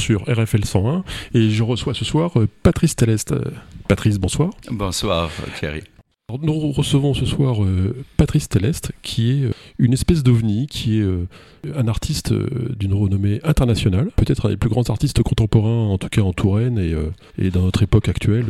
[0.00, 1.04] sur RFL 101
[1.34, 3.32] et je reçois ce soir euh, Patrice Teleste.
[3.32, 3.44] Euh,
[3.86, 4.50] Patrice, bonsoir.
[4.70, 5.82] Bonsoir Thierry.
[6.42, 11.06] Nous recevons ce soir euh, Patrice Teleste, qui est une espèce d'ovni, qui est
[11.74, 16.22] un artiste d'une renommée internationale, peut-être un des plus grands artistes contemporains, en tout cas
[16.22, 16.94] en Touraine et,
[17.36, 18.46] et dans notre époque actuelle,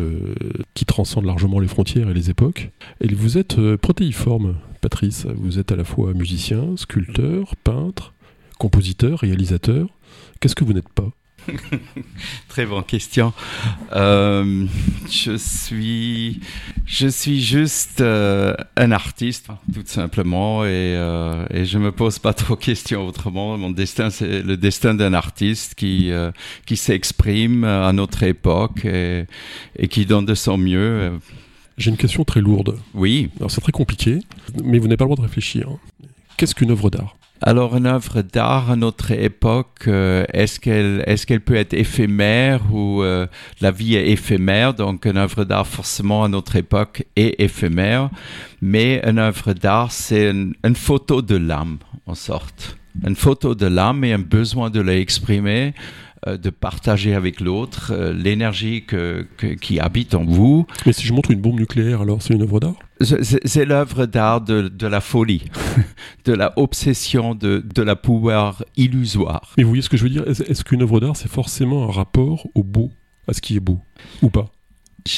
[0.75, 2.69] qui transcende largement les frontières et les époques.
[3.01, 5.27] Et vous êtes protéiforme, Patrice.
[5.37, 8.13] Vous êtes à la fois musicien, sculpteur, peintre,
[8.59, 9.89] compositeur, réalisateur.
[10.39, 11.11] Qu'est-ce que vous n'êtes pas?
[12.49, 13.33] Très bonne question.
[13.93, 14.67] Euh,
[15.11, 16.41] je suis,
[16.87, 22.33] je suis juste euh, un artiste, tout simplement, et, euh, et je me pose pas
[22.33, 23.57] trop de questions autrement.
[23.59, 26.11] Mon destin, c'est le destin d'un artiste qui,
[26.67, 29.27] qui s'exprime à notre époque et,
[29.77, 31.19] et, qui donne de son mieux.
[31.79, 32.79] J'ai une question très lourde.
[32.95, 33.31] Oui.
[33.39, 34.19] Alors c'est très compliqué,
[34.63, 35.69] mais vous n'avez pas le droit de réfléchir.
[36.37, 37.17] Qu'est-ce qu'une œuvre d'art?
[37.43, 43.03] Alors, une œuvre d'art à notre époque, euh, est-ce qu'elle qu'elle peut être éphémère ou
[43.03, 43.27] euh,
[43.63, 44.75] la vie est éphémère?
[44.75, 48.11] Donc, une œuvre d'art forcément à notre époque est éphémère,
[48.61, 54.05] mais une œuvre d'art c'est une, photo de l'âme en sorte, une photo de l'âme
[54.05, 55.73] et un besoin de l'exprimer
[56.27, 59.27] euh, de partager avec l'autre l'énergie que,
[59.63, 60.67] qui habite en vous.
[60.85, 62.77] Mais si je montre une bombe nucléaire, alors c'est une œuvre d'art?
[63.01, 65.45] C'est l'œuvre d'art de, de, la folie,
[66.25, 69.53] de la obsession, de, de, la pouvoir illusoire.
[69.57, 70.25] Mais vous voyez ce que je veux dire?
[70.29, 72.91] Est-ce qu'une œuvre d'art, c'est forcément un rapport au beau,
[73.27, 73.79] à ce qui est beau,
[74.21, 74.51] ou pas?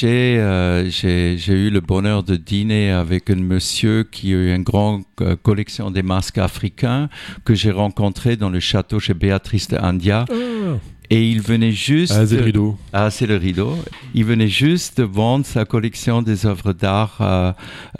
[0.03, 5.03] Euh, j'ai eu le bonheur de dîner avec un monsieur qui a eu une grande
[5.43, 7.09] collection des masques africains
[7.45, 10.25] que j'ai rencontré dans le château chez Béatrice de India.
[10.29, 10.77] Ah.
[11.13, 12.11] Et il venait juste.
[12.17, 12.75] Ah, c'est le rideau.
[12.91, 13.77] Ah, c'est le rideau.
[14.15, 17.51] Il venait juste de vendre sa collection des œuvres d'art, euh,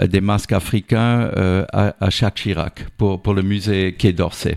[0.01, 4.55] des masques africains euh, à, à Jacques Chirac pour, pour le musée Quai d'Orsay.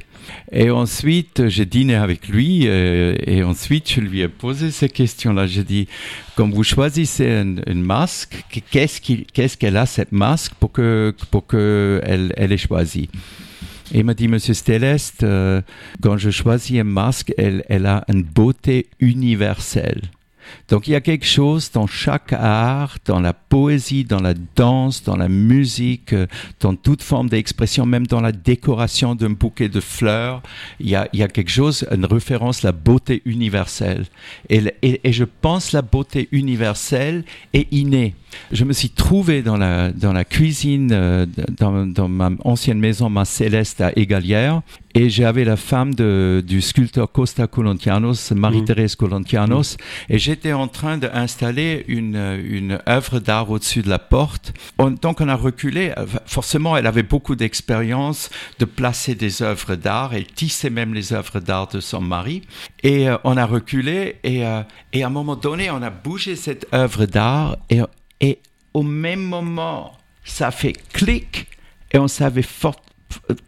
[0.53, 5.47] Et ensuite, j'ai dîné avec lui euh, et ensuite, je lui ai posé ces questions-là.
[5.47, 5.87] J'ai dit,
[6.35, 12.33] quand vous choisissez une, masque, qu'est-ce qu'elle a cette masque pour que pour que elle,
[12.39, 13.11] elle ait choisi?
[13.93, 15.63] Et m'a dit, Monsieur Stelest, euh,
[16.03, 20.03] quand je choisis un masque, elle, elle a une beauté universelle.
[20.69, 25.03] Donc il y a quelque chose dans chaque art, dans la poésie, dans la danse,
[25.03, 26.27] dans la musique, euh,
[26.61, 30.43] dans toute forme d'expression, même dans la décoration d'un bouquet de fleurs,
[30.81, 34.07] il y, a, il y a, quelque chose, une référence à la beauté universelle.
[34.49, 38.15] Et, et, je pense la beauté universelle est innée.
[38.53, 41.27] Je me suis trouvé dans la, dans la cuisine, euh,
[41.59, 44.63] dans, dans, ma ancienne maison, ma Céleste à Égalière,
[44.97, 48.97] et j'avais la femme de, du sculpteur Costa Colantianos, Marie-Thérèse mmh.
[48.97, 50.13] Colantianos, mmh.
[50.15, 54.55] et j'étais en train d'installer une, une œuvre d'art au-dessus de la porte.
[54.79, 55.93] donc on a reculé.
[56.25, 60.15] Forcément, elle avait beaucoup d'expérience de placer des œuvres d'art.
[60.15, 62.41] Elle tissait même les œuvres d'art de son mari.
[62.83, 64.63] Et euh, on a reculé, et, euh,
[64.95, 67.83] et à un moment donné, on a bougé cette œuvre d'art, et
[68.21, 68.39] et
[68.73, 69.93] au même moment,
[70.25, 71.49] ça fait clic
[71.93, 72.77] et on savait fort,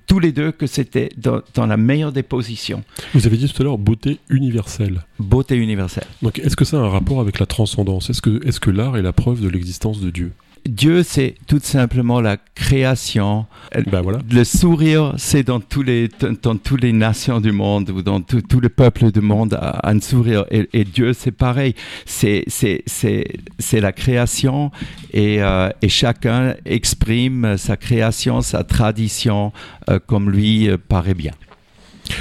[0.07, 2.83] tous les deux que c'était dans, dans, la meilleure des positions.
[3.15, 5.03] Vous avez dit tout à l'heure beauté universelle.
[5.19, 6.07] Beauté universelle.
[6.23, 8.11] Donc est-ce que ça a un rapport avec la transcendance?
[8.11, 10.33] Est-ce que, est que l'art est la preuve de l'existence de Dieu?
[10.69, 13.47] Dieu, c'est tout simplement la création.
[13.91, 14.19] Ben voilà.
[14.31, 16.09] Le sourire, c'est dans tous les
[16.43, 20.45] dans toutes les nations du monde ou dans tous les peuples du monde un sourire.
[20.51, 21.75] Et, Dieu, c'est pareil.
[22.05, 23.25] C'est c'est c'est
[23.59, 24.71] c'est la création
[25.13, 29.53] et euh, et chacun exprime sa création, sa tradition
[29.89, 31.33] euh, comme lui euh, paraît bien.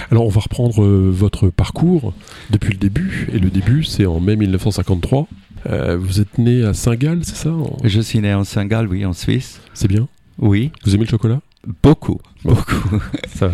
[0.10, 2.14] Alors on va reprendre votre parcours
[2.50, 3.28] depuis le début.
[3.34, 5.28] Et le début, c'est en mai 1953.
[5.66, 7.52] Euh, vous êtes né à Saint-Gall, c'est ça
[7.84, 9.60] Je suis né en Saint-Gall, oui, en Suisse.
[9.74, 10.08] C'est bien
[10.38, 10.72] Oui.
[10.86, 11.42] Vous aimez le chocolat?
[11.84, 13.02] Beaucoup, beaucoup.
[13.36, 13.52] Ça.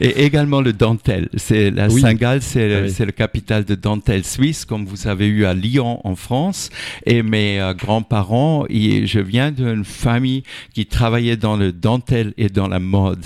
[0.00, 1.28] Et également le dentelle.
[1.36, 5.52] C'est la Saint-Gall, c'est ah le, capital de dentelle suisse, comme vous avez eu à
[5.52, 6.70] Lyon en France.
[7.04, 10.42] Et mes euh, grands-parents, je viens d'une famille
[10.74, 13.24] qui travaillait dans le dentelle et dans la mode.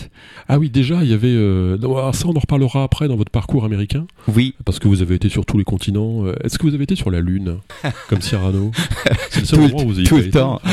[0.49, 1.29] Ah oui, déjà, il y avait.
[1.29, 1.79] Euh,
[2.13, 4.07] ça, on en reparlera après dans votre parcours américain.
[4.35, 4.55] Oui.
[4.65, 6.27] Parce que vous avez été sur tous les continents.
[6.27, 7.59] Euh, est-ce que vous avez été sur la Lune,
[8.09, 8.73] comme Cyrano?
[9.31, 10.61] C'est le seul endroit où vous avez tout le temps.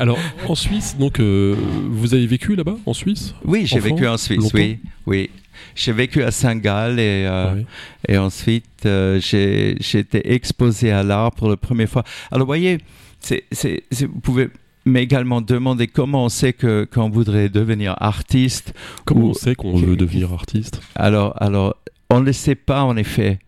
[0.00, 0.18] Alors,
[0.48, 4.50] en Suisse, donc, euh, vous avez vécu là-bas, en Suisse Oui, j'ai vécu en Suisse,
[4.54, 4.78] oui.
[5.06, 5.30] oui.
[5.74, 7.62] J'ai vécu à Saint-Gall et, euh,
[8.08, 12.04] et ensuite euh, j'ai été exposé à l'art pour la première fois.
[12.30, 12.78] Alors, vous voyez,
[13.28, 14.48] vous pouvez
[14.86, 18.72] m'également demander comment on sait que qu'on voudrait devenir artiste.
[19.04, 20.80] Comment on sait qu'on veut devenir artiste?
[20.94, 21.76] Alors, alors,
[22.08, 23.38] on ne le sait pas en effet,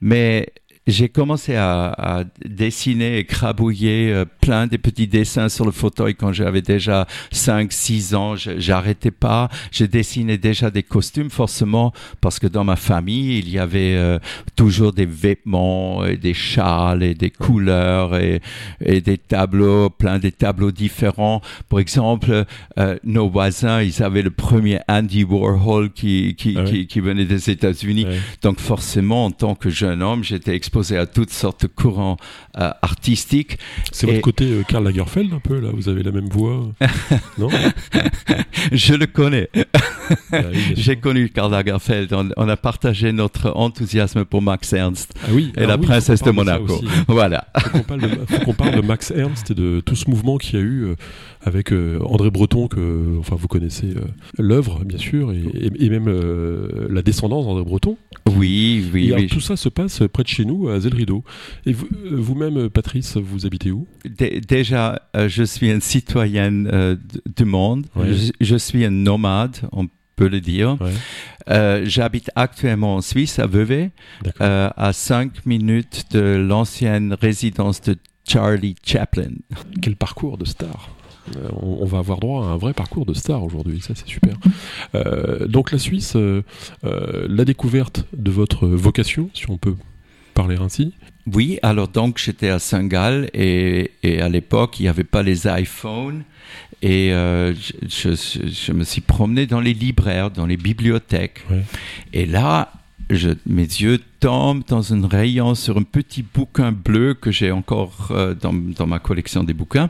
[0.00, 0.48] mais
[0.86, 6.14] j'ai commencé à, à, dessiner et crabouiller euh, plein de petits dessins sur le fauteuil
[6.14, 8.34] quand j'avais déjà 5, 6 ans.
[8.36, 9.48] J'arrêtais pas.
[9.70, 14.18] J'ai dessiné déjà des costumes, forcément, parce que dans ma famille, il y avait euh,
[14.56, 18.40] toujours des vêtements, et des châles et des couleurs et,
[18.84, 21.40] et, des tableaux, plein de tableaux différents.
[21.68, 22.44] Par exemple,
[22.78, 27.24] euh, nos voisins, ils avaient le premier Andy Warhol qui, qui, ah qui, qui, venait
[27.24, 28.06] des États-Unis.
[28.42, 32.16] Donc forcément, en tant que jeune homme, j'étais exposé à toutes sortes de courants
[32.58, 33.58] euh, artistiques.
[33.92, 35.68] C'est votre côté euh, Karl Lagerfeld un peu là.
[35.72, 36.66] Vous avez la même voix,
[37.38, 37.48] non?
[38.72, 39.48] Je le connais.
[40.32, 40.38] Ah
[40.74, 42.12] J'ai connu Karl Lagerfeld.
[42.36, 46.82] On, a partagé notre enthousiasme pour Max Ernst ah oui, et la princesse de Monaco.
[47.06, 47.46] voilà.
[47.56, 47.78] Faut
[48.44, 50.96] qu'on parle, de Max Ernst et de tout ce mouvement qu'il y a eu euh,
[51.44, 53.94] avec André Breton que, enfin, vous connaissez
[54.38, 56.08] l'œuvre bien sûr et, et même
[56.88, 57.96] la descendance d'André Breton.
[58.36, 61.24] Oui, oui, et Tout ça se passe près de chez nous, à Zelrido.
[61.66, 61.74] Et euh,
[62.12, 63.86] vous-même, Patrice, vous habitez où?
[64.04, 66.96] Déjà, euh, je suis une citoyenne euh,
[67.36, 67.86] du monde.
[68.40, 70.78] Je, suis un nomade, on peut le dire.
[71.46, 73.90] J'habite actuellement en Suisse, à Vevey,
[74.40, 77.96] à 5 minutes de l'ancienne résidence de
[78.26, 79.32] Charlie Chaplin.
[79.82, 80.90] Quel parcours de star
[81.60, 84.36] on, va avoir droit à un vrai parcours de star aujourd'hui, ça c'est super.
[85.48, 86.16] donc la Suisse,
[86.82, 89.74] la découverte de votre vocation, si on peut
[90.34, 90.92] parler ainsi
[91.32, 93.90] Oui, alors donc j'étais à Saint-Gall et,
[94.20, 96.24] à l'époque il n'y avait pas les iPhones
[96.82, 97.54] et euh,
[97.88, 101.42] je, me suis promené dans les libraires, dans les bibliothèques.
[102.12, 102.72] Et là,
[103.08, 108.08] je, mes yeux tombent dans un rayon sur un petit bouquin bleu que j'ai encore
[108.10, 109.88] euh, dans, dans, ma collection des bouquins.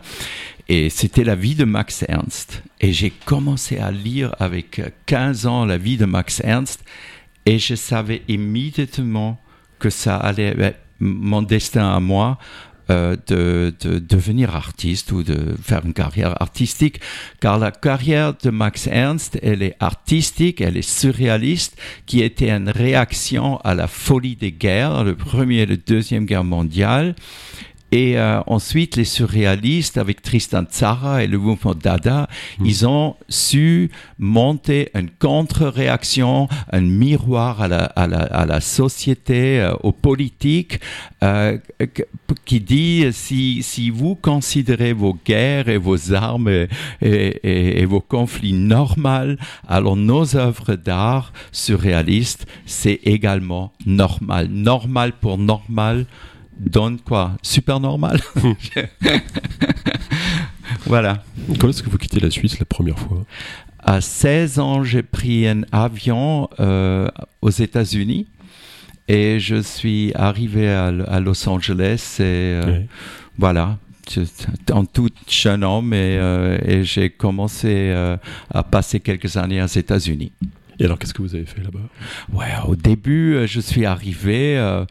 [0.69, 2.63] Et c'était la vie de Max Ernst.
[2.81, 6.83] Et j'ai commencé à lire avec 15 ans la vie de Max Ernst.
[7.47, 9.41] Et je savais immédiatement
[9.79, 12.39] que ça allait être mon destin à moi
[12.91, 17.01] euh, de, de, devenir artiste ou de faire une carrière artistique,
[17.41, 22.69] car la carrière de Max Ernst, elle est artistique, elle est surréaliste, qui était une
[22.69, 27.15] réaction à la folie des guerres, le premier et le deuxième guerre mondiale,
[27.95, 32.67] et euh, ensuite, les surréalistes, avec Tristan Tzara et le mouvement Dada, hmm.
[32.67, 33.89] ils ont su
[34.19, 40.81] monter une contre-réaction, un miroir à la, à la, à la société, euh, aux politiques,
[41.23, 41.57] euh,
[42.45, 46.69] qui dit si, si vous considérez vos guerres et vos armes et,
[47.01, 49.37] et, et vos conflits normaux,
[49.69, 54.49] alors nos œuvres d'art surréalistes, c'est également normal.
[54.49, 56.07] Normal pour normal
[56.59, 58.21] donne quoi Super normal.
[60.87, 61.23] voilà.
[61.59, 63.25] Quand est-ce que vous quittez la Suisse la première fois
[63.79, 67.09] À 16 ans, j'ai pris un avion euh,
[67.43, 68.27] aux États-Unis
[69.09, 72.81] et je suis arrivé à, Los Angeles et euh,
[73.39, 73.79] voilà.
[74.71, 77.91] En tout jeune homme et, euh, et j'ai commencé
[78.53, 80.33] à passer quelques années aux États-Unis.
[80.81, 81.81] Et alors, qu'est-ce que vous avez fait là-bas?
[82.33, 84.57] Ouais, au début, euh, je suis arrivé.
[84.57, 84.85] Euh,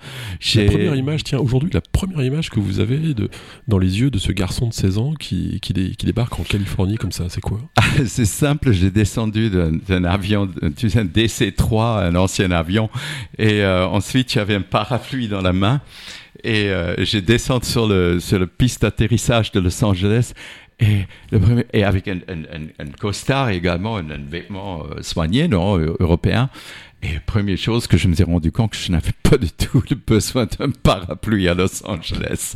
[0.56, 3.30] la première image, tiens, aujourd'hui, la première image que vous avez de,
[3.68, 6.98] dans les yeux de ce garçon de 16 ans qui, qui, qui débarque en Californie
[6.98, 7.60] comme ça, c'est quoi?
[7.76, 12.90] Ah, C'est simple, j'ai descendu d'un avion, tu sais, un DC-3, un ancien avion,
[13.38, 15.82] et euh, ensuite, j'avais un parapluie dans la main,
[16.44, 20.34] et j'ai descendu sur le, sur le piste d'atterrissage de Los Angeles,
[20.84, 25.78] et, le premier, et avec un, un, un, costard également, un, vêtement euh, soigné, non,
[25.78, 26.50] européen.
[27.04, 29.84] Et première chose que je me suis rendu compte que je n'avais pas du tout
[29.90, 32.56] le besoin d'un parapluie à Los Angeles.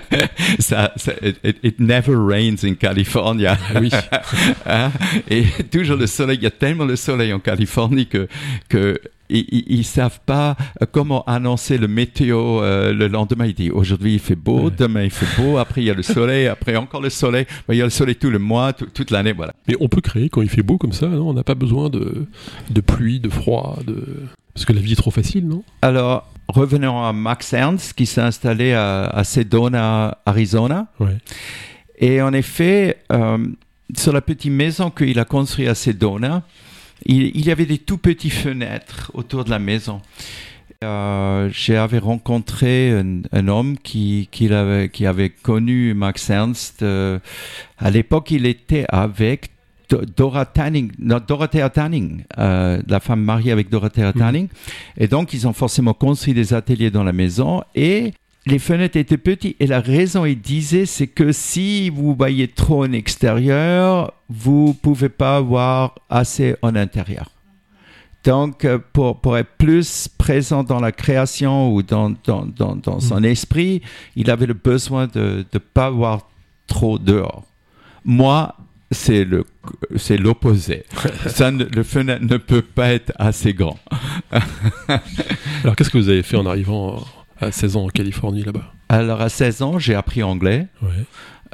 [0.58, 3.58] ça, ça it, never rains in California.
[3.74, 3.90] Ah oui.
[4.66, 4.90] hein?
[5.28, 8.28] Et toujours le soleil, il y a tellement de soleil en Californie que,
[8.70, 8.98] que
[9.32, 13.46] ils, ne savent pas euh, comment annoncer le météo euh, le lendemain.
[13.46, 16.02] Ils disent aujourd'hui il fait beau, demain il fait beau, après il y a le
[16.02, 17.46] soleil, après encore le soleil.
[17.68, 19.54] il y a le soleil tout le mois, toute l'année, voilà.
[19.68, 21.30] Mais on peut créer quand il fait beau comme ça, non?
[21.30, 22.26] On n'a pas besoin de,
[22.70, 24.04] de pluie, de froid, de...
[24.54, 25.62] parce que la vie est trop facile, non?
[25.80, 30.86] Alors, revenons à Max Ernst qui s'est installé à, Sedona, Arizona.
[31.98, 33.38] Et en effet, euh,
[33.96, 36.42] sur la petite maison qu'il a construite à Sedona,
[37.06, 40.00] il, y avait des tout petits fenêtres autour de la maison.
[40.82, 42.92] Euh, J'avais rencontré
[43.32, 46.82] un, homme qui, qui, avait, qui, avait, connu Max Ernst.
[46.82, 47.18] Euh,
[47.78, 49.50] à l'époque, il était avec
[50.16, 54.12] Dora Tanning, non, Dorothea Tanning, euh, la femme mariée avec Dorothea mhm.
[54.12, 54.48] Tanning.
[54.96, 57.62] Et donc, ils ont forcément construit des ateliers dans la maison.
[57.74, 58.12] Et
[58.46, 62.84] les fenêtres étaient petites et la raison, il disait, c'est que si vous voyez trop
[62.84, 67.30] en extérieur, vous pouvez pas voir assez en intérieur.
[68.24, 73.00] Donc, euh, pour, pour être plus présent dans la création ou dans, dans, dans, dans
[73.00, 73.24] son Mm.
[73.26, 73.82] esprit,
[74.16, 76.28] il avait le besoin de ne pas voir
[76.68, 77.42] trop dehors.
[78.04, 78.54] Moi,
[78.92, 79.44] c'est le
[79.96, 80.84] c'est l'opposé.
[81.26, 83.78] Ça, ne- le fenêtre ne peut pas être assez grand.
[85.64, 87.02] Alors, qu'est-ce que vous avez fait en arrivant
[87.42, 90.66] à 16 ans en Californie là-bas Alors, à 16 ans, j'ai appris anglais.
[90.82, 90.88] Ouais.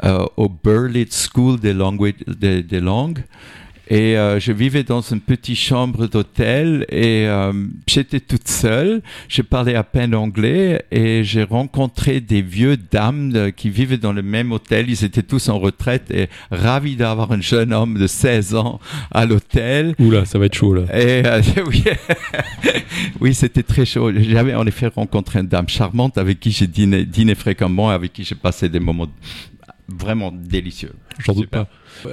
[0.04, 3.24] euh, au Burlitz School des, langues- des, des langues.
[3.90, 7.52] Et euh, je vivais dans une petite chambre d'hôtel et euh,
[7.86, 9.00] j'étais toute seule.
[9.28, 14.12] Je parlais à peine anglais et j'ai rencontré des vieux dames euh, qui vivaient dans
[14.12, 14.90] le même hôtel.
[14.90, 18.78] Ils étaient tous en retraite et ravis d'avoir un jeune homme de 16 ans
[19.10, 19.94] à l'hôtel.
[19.98, 20.82] Oula, ça va être chaud là.
[20.94, 21.84] Et euh, oui,
[23.20, 24.12] oui c'était très chaud.
[24.14, 28.24] J'avais en effet rencontré une dame charmante avec qui j'ai dîné, dîné fréquemment, avec qui
[28.24, 29.08] j'ai passé des moments
[29.88, 30.92] vraiment délicieux.
[31.20, 31.68] J'en doute pas.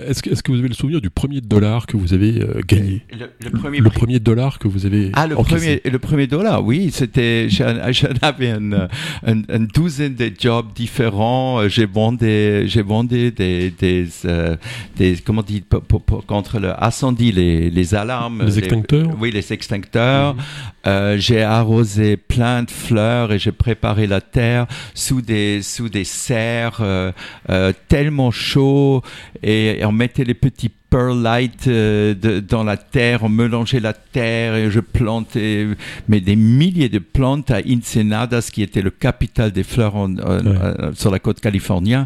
[0.08, 3.30] Est-ce que, vous avez le souvenir du premier dollar que vous avez euh, gagné Le,
[3.44, 4.00] le premier Le prix.
[4.00, 5.78] premier dollar que vous avez Ah, le encaissé.
[5.80, 8.88] premier, le premier dollar, oui, c'était, j'en j'en avais une,
[9.26, 11.68] une, une douzaine de jobs différents.
[11.68, 14.56] J'ai vendu, j'ai vendu des, des, euh,
[14.98, 15.64] des, comment dit,
[16.28, 18.44] contre le incendie, les, les alarmes.
[18.46, 20.36] Les extincteurs Oui, les extincteurs.
[20.36, 20.42] Mhm.
[20.88, 26.04] Euh, j'ai arrosé plein de fleurs et j'ai préparé la terre sous des, sous des
[26.04, 27.12] serres euh,
[27.88, 29.02] tellement chauds
[29.42, 34.56] et, et on mettait les petits perlites euh, dans la terre, on mélangeait la terre
[34.56, 35.68] et je plantais
[36.08, 40.46] mais des milliers de plantes à Ensenadas qui était le capital des fleurs en- en-
[40.46, 40.58] Ouais.
[40.62, 42.06] euh, sur la côte californienne.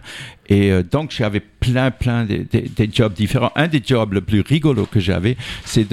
[0.52, 3.52] Et euh, donc j'avais plein plein de, de- de jobs différents.
[3.56, 5.88] Un des jobs le plus rigolo que j'avais, c'est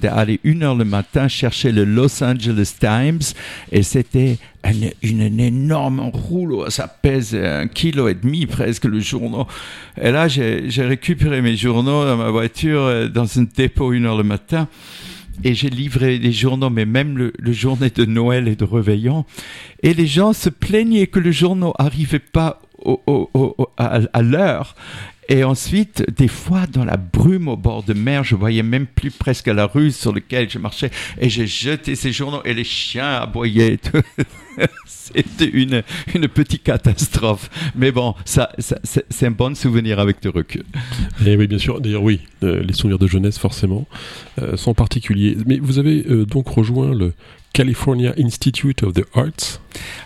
[0.00, 3.20] d'aller une heure le matin chercher le Los Angeles Times
[3.72, 9.00] et c'était une, une, un énorme rouleau, ça pèse un kilo et demi presque le
[9.00, 9.46] journal.
[10.00, 14.18] Et là j'ai récupéré mes journaux dans ma voiture euh, dans un dépôt une heure
[14.18, 14.68] le matin.
[15.42, 19.24] Et j'ai livré des journaux, mais même le, le journée de Noël et de Réveillon.
[19.82, 22.62] Et les gens se plaignaient que le journal n'arrivait pas
[23.76, 24.74] à, l'heure.
[25.28, 29.10] Et ensuite, des fois, dans la brume au bord de mer, je voyais même plus
[29.10, 30.90] presque la rue sur laquelle je marchais.
[31.18, 33.78] Et j'ai jeté ces journaux et les chiens aboyaient.
[34.86, 35.82] C'était une,
[36.14, 37.50] une petite catastrophe.
[37.74, 40.64] Mais bon, ça, c'est un bon souvenir avec le recul.
[41.24, 41.80] Et Eh oui, bien sûr.
[41.80, 43.86] D'ailleurs, oui, euh, les souvenirs de jeunesse, forcément,
[44.40, 45.36] euh, sont particuliers.
[45.46, 47.14] Mais vous avez euh, donc rejoint le
[47.54, 49.60] California Institute of the Arts.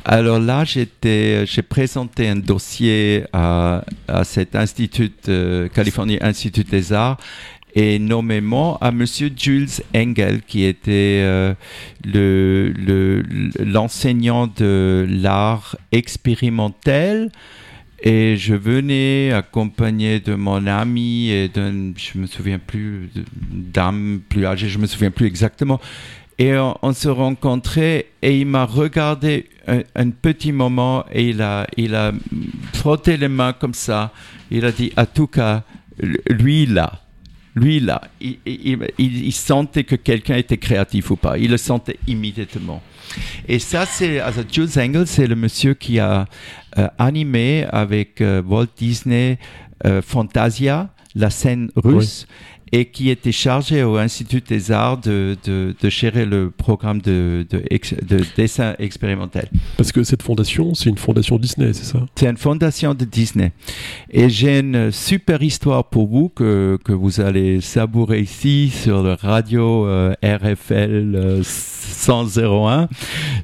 [0.05, 6.93] Alors là, j'étais, j'ai présenté un dossier à, à cet institut, euh, California Institute des
[6.93, 7.19] Arts,
[7.75, 11.55] et nommément à Monsieur Jules Engel, qui était euh,
[12.05, 13.23] le, le-
[13.65, 17.31] l'enseignant de l'art expérimental.
[18.01, 24.21] Et je venais accompagné de mon ami et d'un, je me souviens plus, de- dame
[24.29, 25.81] plus âgée, je me souviens plus exactement.
[26.39, 31.97] Et on, se rencontrait et il m'a regardé un, petit moment et il a, il
[31.97, 32.13] a
[32.75, 34.13] frotté les mains comme ça.
[34.51, 35.65] Il a dit, en tout cas,
[36.29, 37.01] lui là,
[37.59, 41.39] lui là, il, sentait que quelqu'un était créatif ou pas.
[41.39, 42.83] Il le sentait immédiatement.
[43.47, 44.21] Et ça, c'est
[44.53, 46.27] Jules Engel, c'est le monsieur qui a
[46.79, 49.39] euh, animé avec euh, Walt Disney
[49.87, 52.27] euh, Fantasia, la scène russe,
[52.73, 57.47] et qui était chargé au Institut des Arts de, de, de gérer le programme de,
[57.51, 59.49] de, ex- de dessin expérimental.
[59.77, 62.07] Parce que cette fondation, c'est une fondation Disney, c'est ça?
[62.15, 63.53] C'est une fondation de Disney.
[64.11, 69.13] Et j'ai une super histoire pour vous que, que vous allez savourer ici sur le
[69.13, 72.89] radio euh, RFL euh, 101.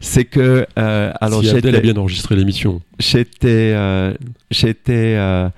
[0.00, 2.80] C'est que euh, alors si j'étais a bien enregistré l'émission.
[2.98, 4.14] j'étais euh,
[4.50, 5.48] j'étais euh, euh,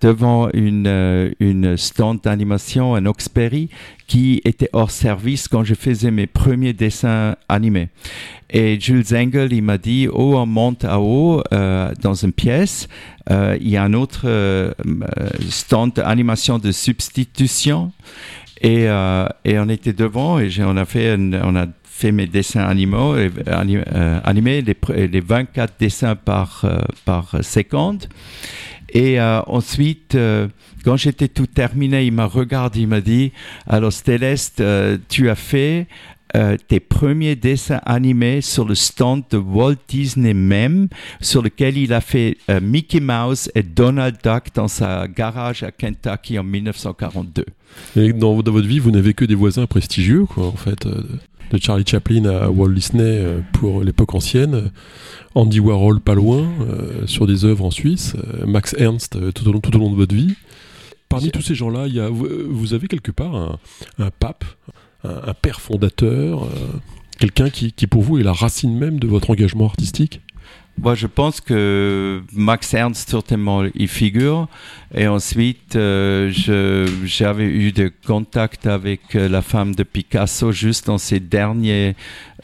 [0.00, 3.68] devant une euh, une stand d'animation un Oxperry
[4.06, 7.88] qui était hors service quand je faisais mes premiers dessins animés.
[8.50, 12.88] Et Jules Engel il m'a dit oh on monte à haut euh, dans une pièce.
[13.30, 17.92] Euh, il y a un autre euh, euh, stand d'animation de substitution
[18.60, 21.66] et, euh, et on était devant et on a fait on a
[21.98, 23.28] fait mes dessins animaux, euh,
[24.22, 28.06] animés, les, les 24 dessins par, euh, par seconde.
[28.90, 30.48] Et euh, ensuite, euh,
[30.84, 33.32] quand j'étais tout terminé, il m'a regardé, il m'a dit,
[33.66, 35.86] alors Céleste, euh, tu as fait
[36.68, 40.88] tes premiers dessins animés sur le stand de Walt Disney même,
[41.22, 46.38] sur lequel il a fait Mickey Mouse et Donald Duck dans sa garage à Kentucky
[46.38, 47.46] en 1942.
[47.96, 50.86] Et dans, dans votre vie, vous n'avez que des voisins prestigieux, quoi, en fait.
[51.50, 54.70] De Charlie Chaplin à Walt Disney euh, pour l'époque ancienne,
[55.34, 59.52] Andy Warhol pas loin, euh, sur des œuvres en Suisse, euh, Max Ernst tout, au
[59.52, 60.34] long, tout au long de votre vie.
[61.08, 63.58] Parmi tous ces gens-là, il y a, vous, avez quelque part un,
[63.98, 64.44] un pape,
[65.04, 66.48] un, père fondateur, euh,
[67.18, 70.20] quelqu'un qui, qui, pour vous, est la racine même de votre engagement artistique?
[70.80, 74.48] Moi, je pense que Max Ernst, certainement, y figure.
[74.94, 76.30] Et ensuite, euh,
[77.04, 81.96] j'avais eu des contacts avec euh, la femme de Picasso juste dans ses derniers,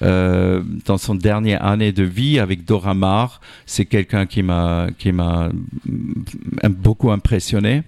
[0.02, 3.40] euh, dans son dernière année de vie avec Dora Maar.
[3.66, 5.50] C'est quelqu'un qui m'a, qui m'a
[6.68, 7.82] beaucoup impressionné.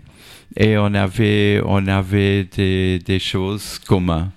[0.56, 4.30] Et on avait, on avait des, des choses communes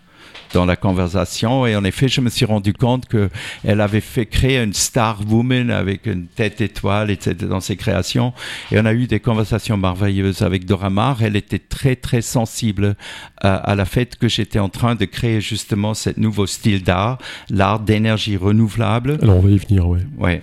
[0.54, 1.66] dans la conversation.
[1.66, 5.70] Et en effet, je me suis rendu compte qu'elle avait fait créer une star woman
[5.72, 7.36] avec une tête étoile, etc.
[7.50, 8.34] dans ses créations.
[8.72, 11.22] Et on a eu des conversations merveilleuses avec Dora Maar.
[11.22, 12.96] Elle était très, très sensible
[13.42, 17.18] à, à la fait que j'étais en train de créer justement ce nouveau style d'art,
[17.50, 19.18] l'art d'énergie renouvelable.
[19.22, 20.00] Alors, on va y venir, oui.
[20.18, 20.42] Ouais.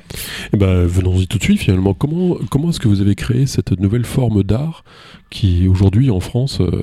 [0.53, 1.95] Eh ben, venons-y tout de suite, finalement.
[1.95, 4.85] Comment, comment est-ce que vous avez créé cette nouvelle forme d'art
[5.31, 6.83] qui, aujourd'hui, en France, euh,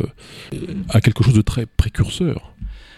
[0.90, 2.53] a quelque chose de très précurseur?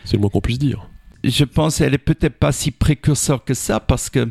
[0.06, 0.90] C'est le moins qu'on puisse dire.
[1.24, 4.30] Je pense qu'elle est peut-être pas si précurseur que ça parce que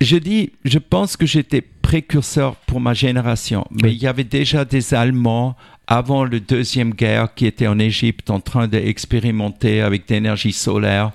[0.00, 4.64] je dis, je pense que j'étais précurseur pour ma génération, mais il y avait déjà
[4.64, 10.52] des Allemands avant la deuxième guerre qui étaient en Égypte en train d'expérimenter avec l'énergie
[10.52, 11.12] solaire.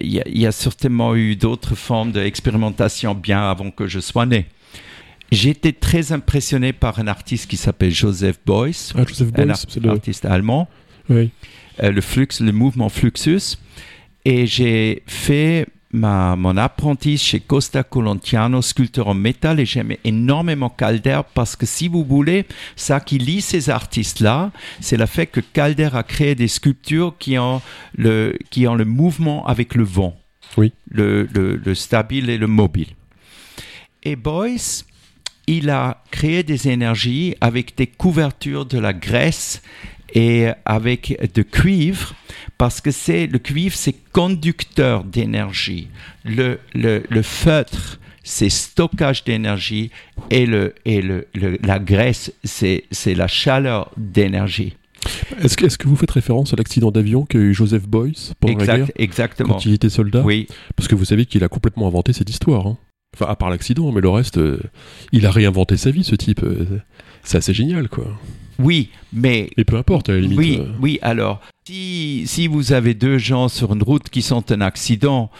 [0.00, 4.46] Il y, a, certainement eu d'autres formes d'expérimentation bien avant que je sois né.
[5.30, 10.26] J'étais très impressionné par un artiste qui s'appelle Joseph Beuys, ah, Joseph Beuys un artiste
[10.26, 10.68] allemand.
[11.08, 11.30] Oui.
[11.82, 13.58] Euh, le flux, le mouvement Fluxus.
[14.24, 20.70] Et j'ai fait ma, mon apprenti chez Costa Colontiano, sculpteur en métal, et j'aime énormément
[20.70, 24.50] Calder parce que si vous voulez, ça qui lie ces artistes-là,
[24.80, 27.60] c'est le fait que Calder a créé des sculptures qui ont
[27.96, 30.16] le, qui ont le mouvement avec le vent.
[30.56, 30.72] Oui.
[30.90, 32.88] Le, le, le stable et le mobile.
[34.02, 34.84] Et Boyce,
[35.46, 39.62] il a créé des énergies avec des couvertures de la graisse
[40.12, 42.14] et avec de cuivre
[42.58, 45.88] parce que c'est le cuivre c'est conducteur d'énergie
[46.24, 49.90] le, le, le, feutre c'est stockage d'énergie
[50.30, 51.26] et, le, et le,
[51.62, 54.74] la graisse c'est la chaleur d'énergie
[55.42, 58.58] est-ce que, est que, vous faites référence à l'accident d'avion qu'a eu Joseph Boyce pendant
[58.58, 59.54] la guerre Exactement.
[59.54, 60.46] Quand il était soldat Oui.
[60.76, 62.66] Parce que vous savez qu'il a complètement inventé cette histoire.
[62.66, 62.78] Hein.
[63.14, 64.60] Enfin, à part l'accident, mais le reste, euh,
[65.10, 66.42] il a réinventé sa vie, ce type.
[66.44, 66.80] Euh,
[67.24, 68.06] c'est assez génial, quoi.
[68.58, 69.50] Oui, mais...
[69.56, 70.38] Et peu importe, à la limite.
[70.38, 70.66] Oui, euh.
[70.80, 75.30] oui alors, si, si vous avez deux gens sur une route qui sont un accident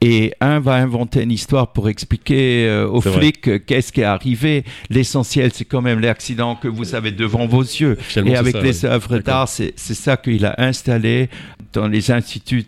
[0.00, 4.04] et un va inventer une histoire pour expliquer euh, aux flics euh, qu'est-ce qui est
[4.04, 4.64] arrivé.
[4.90, 7.96] L'essentiel, c'est quand même l'accident que vous avez devant vos yeux.
[8.16, 11.30] et avec les œuvres d'art, c'est ça qu'il a installé
[11.72, 12.66] dans les instituts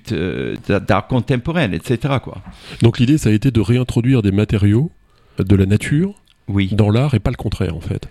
[0.68, 2.14] d'art contemporain, etc.
[2.22, 2.40] Quoi.
[2.82, 4.92] Donc l'idée, ça a été de réintroduire des matériaux
[5.38, 6.14] de la nature
[6.48, 6.68] oui.
[6.72, 8.08] dans l'art et pas le contraire, en fait.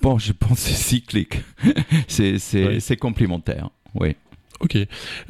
[0.00, 1.40] Bon, je pense que c'est cyclique.
[2.08, 3.70] c'est complémentaire.
[3.94, 4.16] Oui.
[4.60, 4.78] Ok.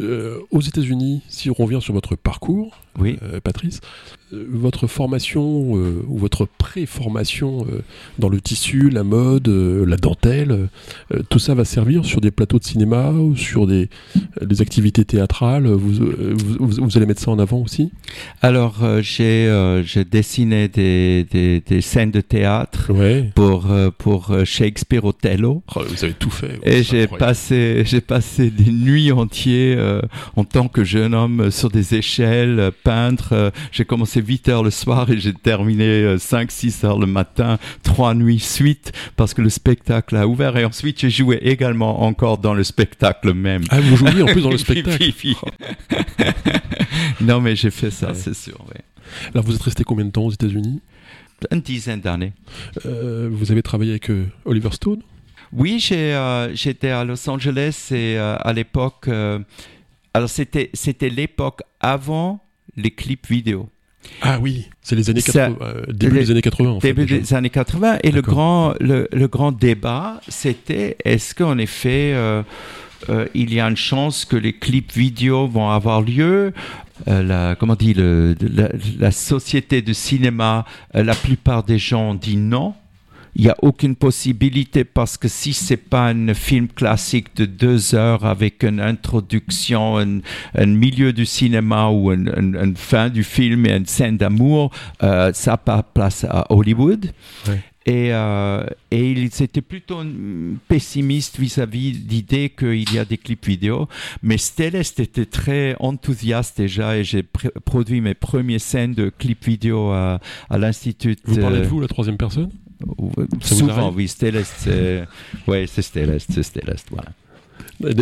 [0.01, 3.19] Euh, aux États-Unis, si on revient sur votre parcours, oui.
[3.23, 3.81] Euh, Patrice,
[4.33, 7.67] votre formation ou votre pré-formation
[8.19, 10.69] dans le tissu, la mode, la dentelle,
[11.29, 13.89] tout ça va servir sur des plateaux de cinéma ou sur des,
[14.41, 15.67] des activités théâtrales?
[15.67, 15.93] Vous,
[16.59, 17.91] vous, allez mettre ça en avant aussi?
[18.41, 19.49] Alors, j'ai
[20.11, 22.93] dessiné des, des, des, scènes de théâtre
[23.35, 23.69] pour,
[23.99, 25.63] pour Shakespeare Othello.
[25.77, 26.59] Oh, vous avez tout fait.
[26.63, 30.03] Et j'ai passé, passé des nuits entières
[30.37, 33.31] en tant que jeune homme sur des échelles peintre.
[33.33, 37.59] Euh, j'ai commencé 8 heures le soir et j'ai terminé 5-6 euh, heures le matin,
[37.83, 40.57] trois nuits suite parce que le spectacle a ouvert.
[40.57, 43.65] Et ensuite, j'ai joué également encore dans le spectacle même.
[43.71, 45.05] Ah, vous jouiez en plus dans le spectacle
[47.21, 48.59] Non, mais j'ai fait ça, c'est sûr.
[49.35, 50.81] Alors, vous êtes resté combien de temps aux États-Unis?
[51.51, 52.33] Une dizaine d'années.
[52.87, 54.11] Euh, vous avez travaillé avec
[54.45, 55.03] Oliver Stone?
[55.53, 59.09] Oui, j'étais à Los Angeles et à l'époque.
[60.15, 60.71] alors, c'était
[61.11, 62.41] l'époque avant
[62.77, 63.69] les clips vidéo.
[64.21, 67.51] Ah oui, c'est les années 80, euh, début des années 80 en Début des années
[67.51, 72.43] 80 et le grand, le, le grand débat c'était est-ce qu'en effet euh,
[73.09, 76.53] euh, il y a une chance que les clips vidéo vont avoir lieu
[77.07, 78.69] la, comment dit le, la,
[79.01, 82.75] la, société de cinéma, la plupart des gens ont dit non
[83.35, 87.95] il n'y a aucune possibilité parce que si c'est pas un film classique de deux
[87.95, 90.21] heures avec une introduction, un,
[90.55, 94.71] un milieu du cinéma ou une, fin du film et une scène d'amour,
[95.03, 97.11] euh, ça n'a pas place à Hollywood.
[97.85, 100.03] Et, euh, et il était plutôt
[100.69, 103.89] pessimiste vis-à-vis l'idée qu'il y a des clips vidéo.
[104.23, 107.25] Mais Stellest était très enthousiaste déjà et j'ai
[107.65, 111.17] produit mes premières scènes de clips vidéo à, à l'Institut.
[111.25, 112.51] Vous parlez de vous, la troisième personne?
[113.41, 115.05] Souvent, oui, Stellest, c'est
[115.47, 117.11] ouais, c'est Stellest, c'est Stellest, voilà.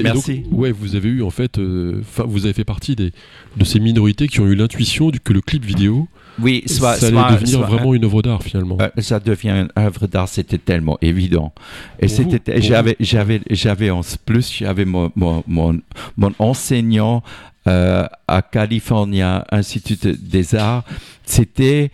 [0.03, 0.45] Merci.
[0.51, 1.59] ouais, vous avez eu en fait,
[2.01, 3.13] enfin, vous avez fait partie des,
[3.57, 6.07] de ces minorités qui ont eu l'intuition que le clip vidéo
[6.41, 8.79] oui, soit, ça allait devenir vraiment une œuvre d'art finalement.
[8.81, 11.53] Euh, ça devient une œuvre d'art, c'était tellement évident.
[11.99, 17.23] Et c'était, j'avais, j'avais, j'avais en plus, j'avais mon, mon, mon, enseignant
[17.67, 20.85] euh, à California Institute des Arts,
[21.25, 21.91] c'était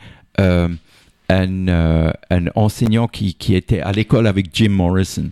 [1.30, 5.30] euh, un, un enseignant qui, qui était à l'école avec Jim Morrison.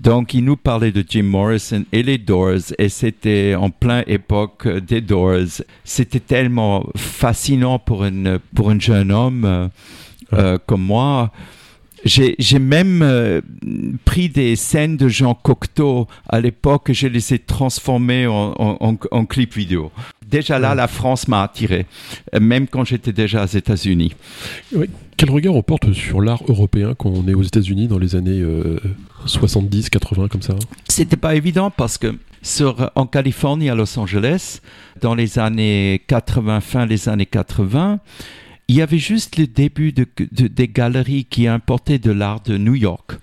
[0.00, 4.68] Donc, il nous parlait de Jim Morrison et les Doors, et c'était en plein époque
[4.68, 5.62] des Doors.
[5.84, 9.68] C'était tellement fascinant pour, une, pour un jeune homme euh,
[10.32, 11.32] euh, comme moi.
[12.04, 13.40] J'ai même euh,
[14.04, 19.24] pris des scènes de Jean Cocteau à l'époque, je les ai transformées en, en, en
[19.26, 19.90] clip vidéo.
[20.28, 21.86] Déjà là, la France m'a attiré,
[22.38, 24.14] même quand j'étais déjà aux États-Unis.
[24.74, 24.86] Oui.
[25.16, 28.44] Quel regard on porte sur l'art européen quand on est aux États-Unis dans les années
[29.24, 30.54] 70, 80 comme ça
[30.88, 34.60] C'était pas évident parce que sur, en Californie, à Los Angeles,
[35.00, 37.98] dans les années 80, fin des années 80,
[38.68, 42.74] il y avait juste le début de, des galeries qui importaient de l'art de New
[42.74, 43.18] York.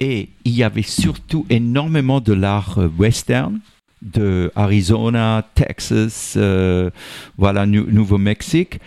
[0.00, 3.60] Et il y avait surtout énormément de l'art euh, western,
[4.04, 6.90] de Arizona, Texas, euh,
[7.36, 8.78] voilà, Nouveau-Mexique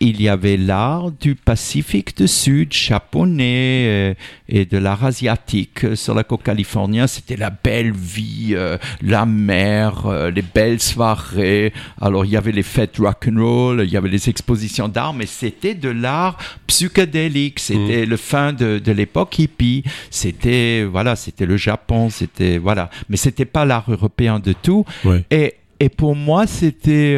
[0.00, 4.14] il y avait l'art du Pacifique du Sud, japonais euh,
[4.48, 5.96] et de l'art asiatique.
[5.96, 11.72] Sur la côte californienne, c'était la belle vie, euh, la mer, euh, les belles soirées.
[12.00, 15.14] Alors il y avait les fêtes rock and roll, il y avait les expositions d'art,
[15.14, 17.58] mais c'était de l'art psychédélique.
[17.58, 18.08] C'était mm.
[18.08, 19.82] le fin de, de l'époque hippie.
[20.10, 24.84] C'était voilà, c'était le Japon, c'était voilà, mais c'était pas l'art européen de tout.
[25.30, 27.16] Et et pour moi, c'était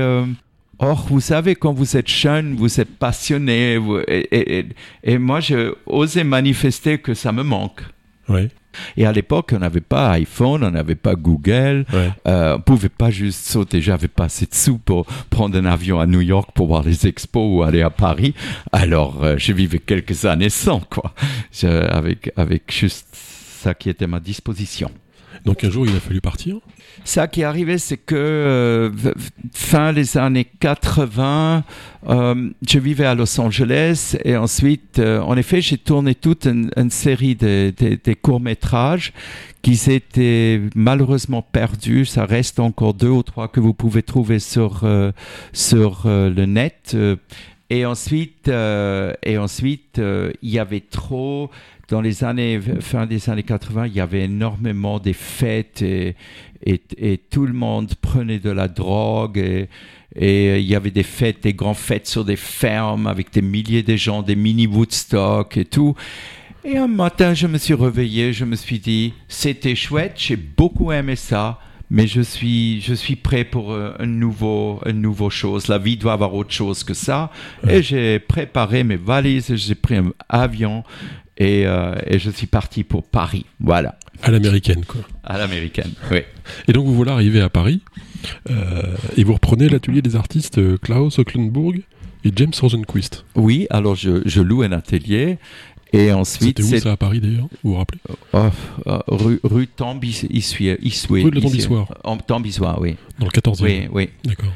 [0.82, 6.98] Or, vous savez, quand vous êtes jeune, vous êtes passionné, et, moi, j'ai osé manifester
[6.98, 7.82] que ça me manque.
[8.30, 8.48] Oui.
[8.96, 12.14] Et à l'époque, on n'avait pas iPhone, on n'avait pas Google, euh,
[12.54, 13.82] on ne pouvait pas juste sauter.
[13.82, 17.06] J'avais pas assez de sous pour prendre un avion à New York pour voir les
[17.06, 18.34] expos ou aller à Paris.
[18.72, 21.12] Alors, euh, je vivais quelques années sans, quoi,
[21.62, 24.90] avec, avec juste ça qui était à ma disposition.
[25.44, 26.58] Donc un jour, il a fallu partir?
[27.04, 28.90] Ça qui est arrivé, c'est que euh,
[29.52, 31.64] fin des années 80,
[32.08, 36.90] euh, je vivais à Los Angeles et ensuite, euh, en effet, j'ai tourné toute une,
[36.90, 37.72] série de,
[38.20, 39.12] courts-métrages
[39.62, 42.04] qui étaient malheureusement perdus.
[42.04, 44.86] Ça reste encore deux ou trois que vous pouvez trouver sur,
[45.52, 46.96] sur le net.
[47.72, 50.00] Et ensuite, et ensuite
[50.42, 51.50] il y avait trop
[51.90, 56.14] dans les années, fin des années 80, il y avait énormément de fêtes et,
[56.64, 59.68] et, tout le monde prenait de la drogue et,
[60.14, 63.82] et, il y avait des fêtes, des grandes fêtes sur des fermes avec des milliers
[63.82, 65.96] de gens, des mini Woodstock et tout.
[66.64, 70.92] Et un matin, je me suis réveillé, je me suis dit, c'était chouette, j'ai beaucoup
[70.92, 71.58] aimé ça,
[71.90, 75.66] mais je suis, je suis prêt pour euh, un nouveau, une nouveau chose.
[75.66, 77.32] La vie doit avoir autre chose que ça.
[77.68, 80.84] Et j'ai préparé mes valises, j'ai pris un avion
[81.40, 83.46] euh, et, je suis parti pour Paris.
[83.60, 83.96] Voilà.
[84.22, 85.00] À l'américaine, quoi.
[85.24, 86.20] À l'américaine, oui.
[86.68, 87.80] Et donc vous voilà arrivé à Paris
[88.50, 88.82] euh,
[89.16, 91.80] et vous reprenez l'atelier des artistes euh, Klaus Ocklenburg
[92.24, 93.24] et James Rosenquist.
[93.34, 95.38] Oui, alors je, je loue un atelier
[95.94, 96.60] et ensuite.
[96.62, 98.00] C'était où ça à Paris d'ailleurs Vous vous rappelez?
[98.34, 98.48] Oh,
[99.08, 100.30] Rue, rue Tambissoire.
[100.30, 101.88] Rue de Tambissoire.
[102.04, 102.96] En Tambissoire, oui.
[103.18, 103.62] Dans le 14e.
[103.62, 104.10] Oui, oui.
[104.24, 104.52] D'accord.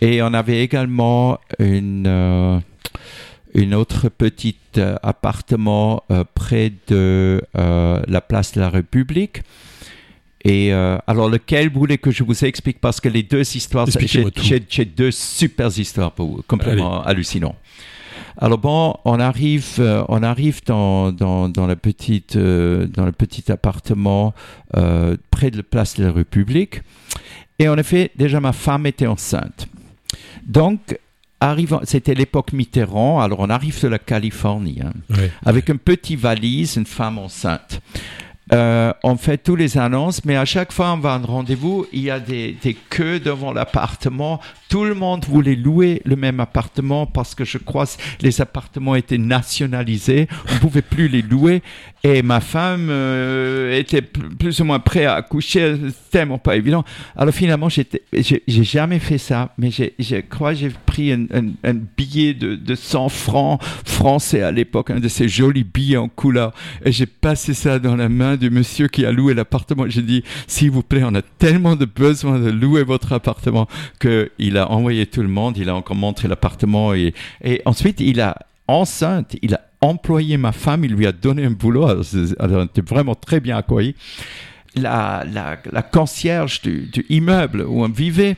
[0.00, 2.62] Et on avait également une
[3.54, 9.42] une autre petite euh, appartement euh, près de euh, la place de la République.
[10.44, 12.80] Et alors, lequel voulez que je vous explique?
[12.80, 17.56] Parce que les deux histoires, j'ai deux super histoires pour vous, complètement hallucinants.
[18.38, 24.32] Alors bon, on arrive, on arrive dans, dans, dans, la petite, dans le petit appartement
[25.30, 26.80] près de la place de la République.
[27.58, 29.68] Et en effet, déjà ma femme était enceinte.
[30.46, 30.98] Donc,
[31.40, 34.92] arrivant, c'était l'époque Mitterrand, alors on arrive de la Californie, hein,
[35.44, 37.80] avec un petit valise, une femme enceinte.
[38.52, 41.86] Euh, on fait tous les annonces, mais à chaque fois on va à un rendez-vous,
[41.92, 42.56] il y a des,
[42.88, 44.40] queues devant l'appartement.
[44.68, 48.94] Tout le monde voulait louer le même appartement parce que je crois que les appartements
[48.94, 51.62] étaient nationalisés, on ne pouvait plus les louer.
[52.04, 55.74] Et ma femme euh, était plus ou moins prête à accoucher,
[56.10, 56.84] tellement pas évident.
[57.16, 57.84] Alors finalement, j'ai
[58.46, 61.26] jamais fait ça, mais je crois que j'ai pris un,
[61.64, 66.08] un, billet de, de 100 francs français à l'époque, un de ces jolis billets en
[66.08, 66.52] couleur,
[66.84, 69.84] et j'ai passé ça dans la main du monsieur qui a loué l'appartement.
[69.88, 73.68] J'ai dit, s'il vous plaît, on a tellement de besoin de louer votre appartement
[74.00, 78.20] qu'il a envoyé tout le monde, il a encore montré l'appartement et, et ensuite il
[78.20, 82.82] a enceinte, il a employé ma femme, il lui a donné un boulot, elle était
[82.82, 83.94] vraiment très bien accueillie.
[84.76, 88.36] la, la, la concierge du, du immeuble où on vivait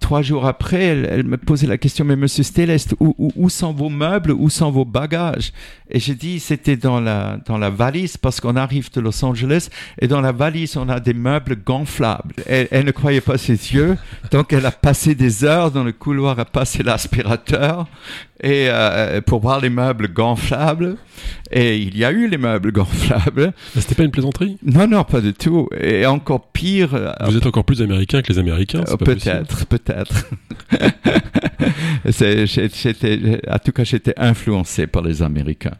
[0.00, 3.88] trois jours après, elle, me posait la question, mais monsieur Stelest, où, où, sont vos
[3.88, 5.52] meubles, où sont vos bagages?
[5.88, 9.68] Et j'ai dit, c'était dans la, dans la valise, parce qu'on arrive de Los Angeles,
[10.00, 12.34] et dans la valise, on a des meubles gonflables.
[12.46, 13.96] Elle, elle ne croyait pas ses yeux,
[14.30, 17.86] donc elle a passé des heures dans le couloir à passer l'aspirateur,
[18.42, 20.96] et euh, pour voir les meubles gonflables.
[21.52, 23.52] Et il y a eu les meubles gonflables.
[23.74, 24.56] C'était pas une plaisanterie?
[24.64, 25.68] Non, non, pas du tout.
[25.78, 26.94] Et encore pire.
[26.94, 29.89] Euh, Vous êtes encore plus américain que les Américains Peut-être, peut-être.
[33.48, 35.76] en tout cas, j'étais influencé par les Américains.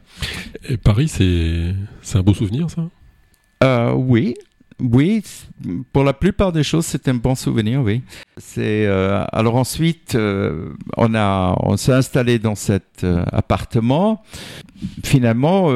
[0.67, 2.89] Et Paris, c'est un beau souvenir, ça?
[3.63, 4.35] Euh, Oui,
[4.81, 5.23] oui,
[5.93, 8.01] pour la plupart des choses, c'est un bon souvenir, oui.
[8.37, 14.23] C'est euh, alors ensuite, euh, on a, on s'est installé dans cet euh, appartement.
[15.03, 15.69] Finalement,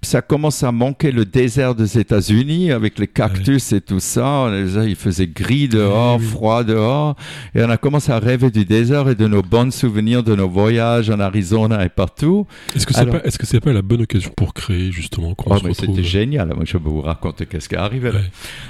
[0.00, 4.48] ça commence à manquer le désert des États-Unis avec les cactus et tout ça.
[4.86, 7.16] Il faisait gris dehors, froid dehors.
[7.54, 10.48] Et on a commencé à rêver du désert et de nos bons souvenirs de nos
[10.48, 12.46] voyages en Arizona et partout.
[12.76, 15.56] Est-ce que c'est pas, est-ce que c'est pas la bonne occasion pour créer justement oh,
[15.74, 16.48] C'était génial.
[16.54, 18.10] Moi, je vais vous raconter qu'est-ce qui est arrivé.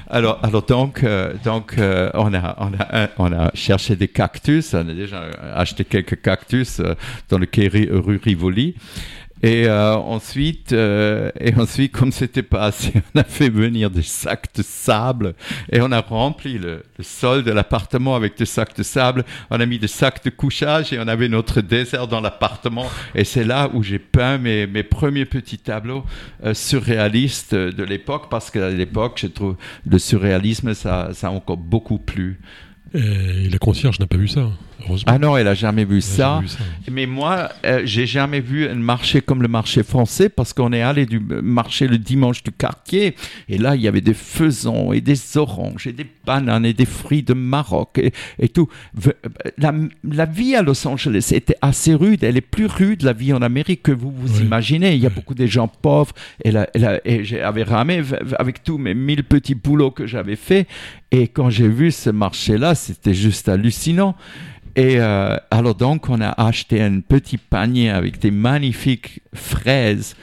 [0.09, 4.73] Alors, alors donc, euh, donc, euh, on a, on a, on a cherché des cactus.
[4.73, 6.95] On a déjà acheté quelques cactus euh,
[7.29, 8.75] dans le quai rue Rivoli.
[9.43, 14.03] Et euh, ensuite, euh, et ensuite, comme c'était pas assez, on a fait venir des
[14.03, 15.35] sacs de sable
[15.71, 19.25] et on a rempli le, sol de l'appartement avec des sacs de sable.
[19.51, 22.87] On a mis des sacs de couchage et on avait notre désert dans l'appartement.
[23.15, 26.05] Et c'est là où j'ai peint mes, mes premiers petits tableaux
[26.45, 29.57] euh, surréalistes de l'époque parce qu'à l'époque, je trouve
[29.89, 32.41] le surréalisme, ça, ça a encore beaucoup plu.
[32.95, 34.51] Et la concierge n'a pas vu ça.
[35.07, 36.41] Ah non, elle a jamais vu, ça.
[36.91, 40.83] Mais moi, euh, j'ai jamais vu un marché comme le marché français parce qu'on est
[40.83, 43.15] allé du marché le dimanche du quartier
[43.49, 46.87] et là il y avait des faisans et des oranges et des bananes et des
[46.87, 48.01] fruits de Maroc
[48.39, 48.69] et, tout.
[49.59, 49.75] La,
[50.05, 52.25] la, vie à Los Angeles était assez rude.
[52.25, 54.95] Elle est plus rude la vie en Amérique que vous vous imaginez.
[54.95, 56.53] Il y a beaucoup de gens pauvres et,
[57.05, 58.03] et j'avais ramé
[58.39, 60.67] avec tous mes mille petits boulots que j'avais fait
[61.11, 64.15] et quand j'ai vu ce marché-là, c'était juste hallucinant.
[64.77, 70.15] Et euh, alors donc, on a acheté un petit panier avec des magnifiques fraises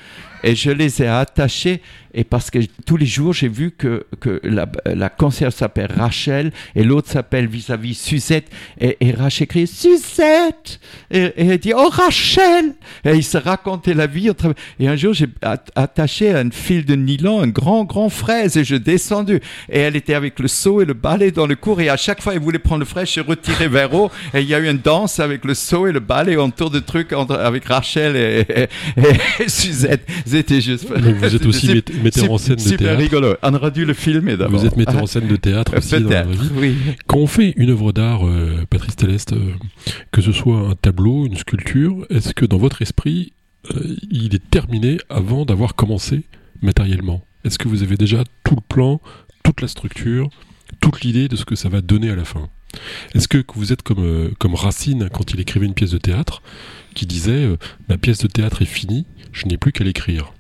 [0.44, 1.82] et je les ai attachées
[2.16, 6.54] et parce que tous les jours, j'ai vu que, que la, la concierge s'appelle Rachel
[6.74, 8.48] et l'autre s'appelle vis-à-vis Suzette.
[8.80, 10.80] Et, et, Rachel crie Suzette
[11.12, 12.74] et, elle dit Oh Rachel
[13.04, 14.32] Et il se racontait la vie.
[14.80, 15.28] Et un jour, j'ai
[15.76, 19.42] attaché un fil de nylon, un grand, grand fraise et je descendu.
[19.70, 21.82] Et elle était avec le seau et le balai dans le cours.
[21.82, 24.10] Et à chaque fois, elle voulait prendre le fraise, je retiré vers haut.
[24.34, 26.80] Et il y a eu une danse avec le seau et le balai autour de
[26.80, 28.70] trucs avec Rachel et,
[29.50, 30.08] Suzette.
[30.26, 30.86] C'était juste.
[30.90, 33.02] Vous êtes aussi metteur en scène de super théâtre.
[33.02, 33.36] rigolo.
[33.42, 34.60] On aurait dû le filmer d'abord.
[34.60, 36.50] Vous êtes metteur en scène de théâtre aussi dans la vie.
[36.56, 36.76] Oui.
[37.08, 39.54] Quand on fait une œuvre d'art, euh, Patrice Téleste, euh,
[40.12, 43.34] que ce soit un tableau, une sculpture, est-ce que dans votre esprit,
[43.76, 46.24] euh, il est terminé avant d'avoir commencé
[46.62, 47.26] matériellement?
[47.44, 49.02] Est-ce que vous avez déjà tout le plan,
[49.44, 50.30] toute la structure,
[50.80, 52.50] toute l'idée de ce que ça va donner à la fin?
[53.14, 56.42] Est-ce que vous êtes comme, comme Racine quand il écrivait une pièce de théâtre,
[56.94, 57.48] qui disait
[57.88, 60.34] Ma pièce de théâtre est finie, je n'ai plus qu'à l'écrire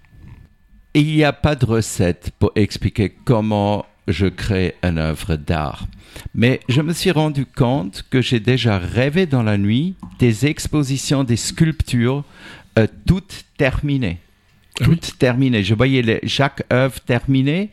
[1.02, 5.88] il n'y a pas de recette pour expliquer comment je crée une œuvre d'art.
[6.34, 11.24] Mais je me suis rendu compte que j'ai déjà rêvé dans la nuit des expositions,
[11.24, 12.24] des sculptures,
[12.80, 14.20] euh, toutes terminées.
[14.80, 15.64] Ah toutes terminées.
[15.64, 17.70] Je voyais chaque œuvre terminée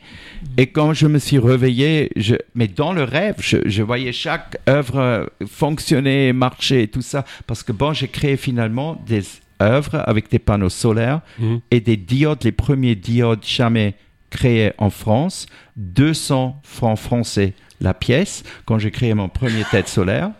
[0.57, 4.57] et quand je me suis réveillé, je, mais dans le rêve, je, je voyais chaque
[4.69, 7.25] œuvre fonctionner, marcher, tout ça.
[7.45, 9.21] Parce que bon, j'ai créé finalement des
[9.61, 11.61] œuvre avec des panneaux solaires mhm.
[11.71, 13.95] et des diodes, les premiers diodes jamais
[14.29, 15.45] créés en France,
[15.77, 20.31] 200 francs français la pièce quand j'ai créé mon premier tête solaire.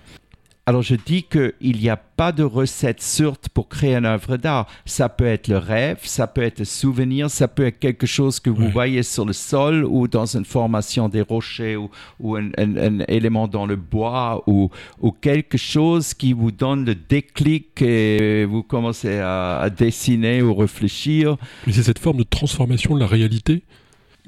[0.66, 4.68] Alors je dis qu'il n'y a pas de recette sûre pour créer une œuvre d'art.
[4.86, 8.40] Ça peut être le rêve, ça peut être un souvenir, ça peut être quelque chose
[8.40, 11.90] que vous voyez sur le sol ou dans une formation des rochers ou,
[12.38, 14.70] un, élément dans le bois ou,
[15.02, 20.56] ou, quelque chose qui vous donne le déclic et vous commencez à, à dessiner ou
[20.56, 21.36] réfléchir.
[21.68, 23.64] Mais c'est cette forme de transformation de la réalité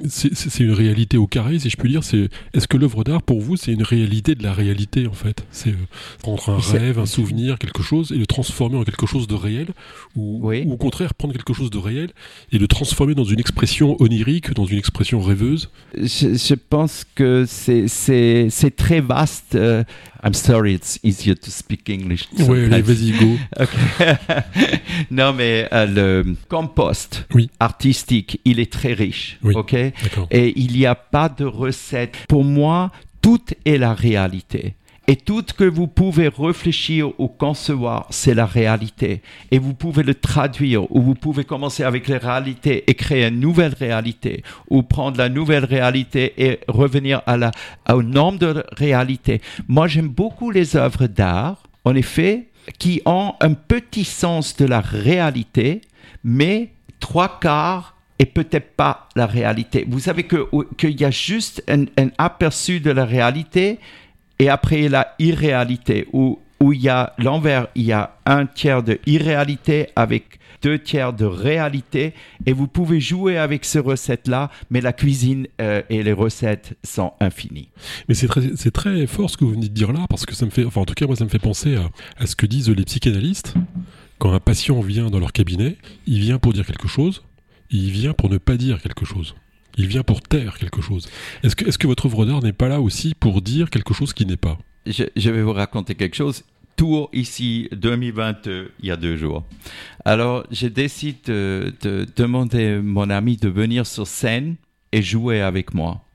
[0.10, 2.04] c'est une réalité au carré, si je puis dire.
[2.04, 5.46] C'est est-ce que l'œuvre d'art pour vous c'est une réalité de la réalité en fait?
[5.52, 5.88] C'est euh,
[6.22, 9.68] prendre un rêve, un souvenir, quelque chose et le transformer en quelque chose de réel,
[10.16, 12.10] ou, au contraire prendre quelque chose de réel
[12.52, 15.70] et le transformer dans une expression onirique, dans une expression rêveuse?
[15.96, 19.56] Je, pense que c'est très vaste.
[19.56, 19.84] Euh,
[20.24, 22.28] I'm sorry, it's easier to speak English.
[22.40, 23.38] Oui, vas-y, go.
[25.12, 25.86] non, mais euh,
[26.24, 27.28] le compost
[27.60, 29.38] artistique, il est très riche.
[29.44, 29.76] Ok?
[30.32, 32.18] Et il n'y a pas de recette.
[32.28, 34.76] Pour moi, tout est la réalité.
[35.08, 39.22] Et tout que vous pouvez réfléchir ou concevoir, c'est la réalité.
[39.52, 43.40] Et vous pouvez le traduire, ou vous pouvez commencer avec les réalités et créer une
[43.40, 47.52] nouvelle réalité, ou prendre la nouvelle réalité et revenir à la,
[47.88, 49.42] au nombre de réalités.
[49.68, 52.48] Moi, j'aime beaucoup les œuvres d'art, en effet,
[52.80, 55.82] qui ont un petit sens de la réalité,
[56.24, 59.86] mais trois quarts et peut-être pas la réalité.
[59.88, 61.86] Vous savez qu'il y a juste un,
[62.18, 63.80] aperçu de la réalité
[64.40, 68.82] et après la irréalité où où il y a l'envers, il y a un tiers
[68.82, 72.14] de irréalité avec deux tiers de réalité
[72.46, 77.14] et vous pouvez jouer avec ces recettes-là, mais la cuisine euh, et les recettes sont
[77.20, 77.70] infinies.
[78.08, 80.46] Mais c'est très, très fort ce que vous venez de dire là, parce que ça
[80.46, 81.78] me fait, enfin en tout cas moi ça me fait penser
[82.18, 83.54] à ce que disent les psychanalystes.
[84.18, 87.22] Quand un patient vient dans leur cabinet, il vient pour dire quelque chose,
[87.72, 89.36] il vient pour ne pas dire quelque chose.
[89.78, 91.10] Il vient pour taire quelque chose.
[91.44, 94.38] Est-ce que, votre œuvre d'art n'est pas là aussi pour dire quelque chose qui n'est
[94.38, 94.58] pas?
[94.86, 96.44] Je, vais vous raconter quelque chose.
[96.78, 99.44] Tour ici 2022, il y a deux jours.
[100.06, 104.56] Alors, je décide de, de demander à mon ami de venir sur scène
[104.92, 106.06] et jouer avec moi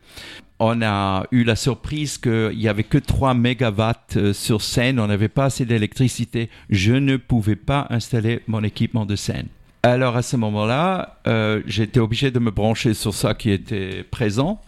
[0.61, 5.07] on a eu la surprise qu'il n'y avait que 3 mégawatts euh, sur scène, on
[5.07, 6.51] n'avait pas assez d'électricité.
[6.69, 9.47] Je ne pouvais pas installer mon équipement de scène.
[9.83, 14.61] Alors à ce moment-là, euh, j'étais obligé de me brancher sur ça qui était présent.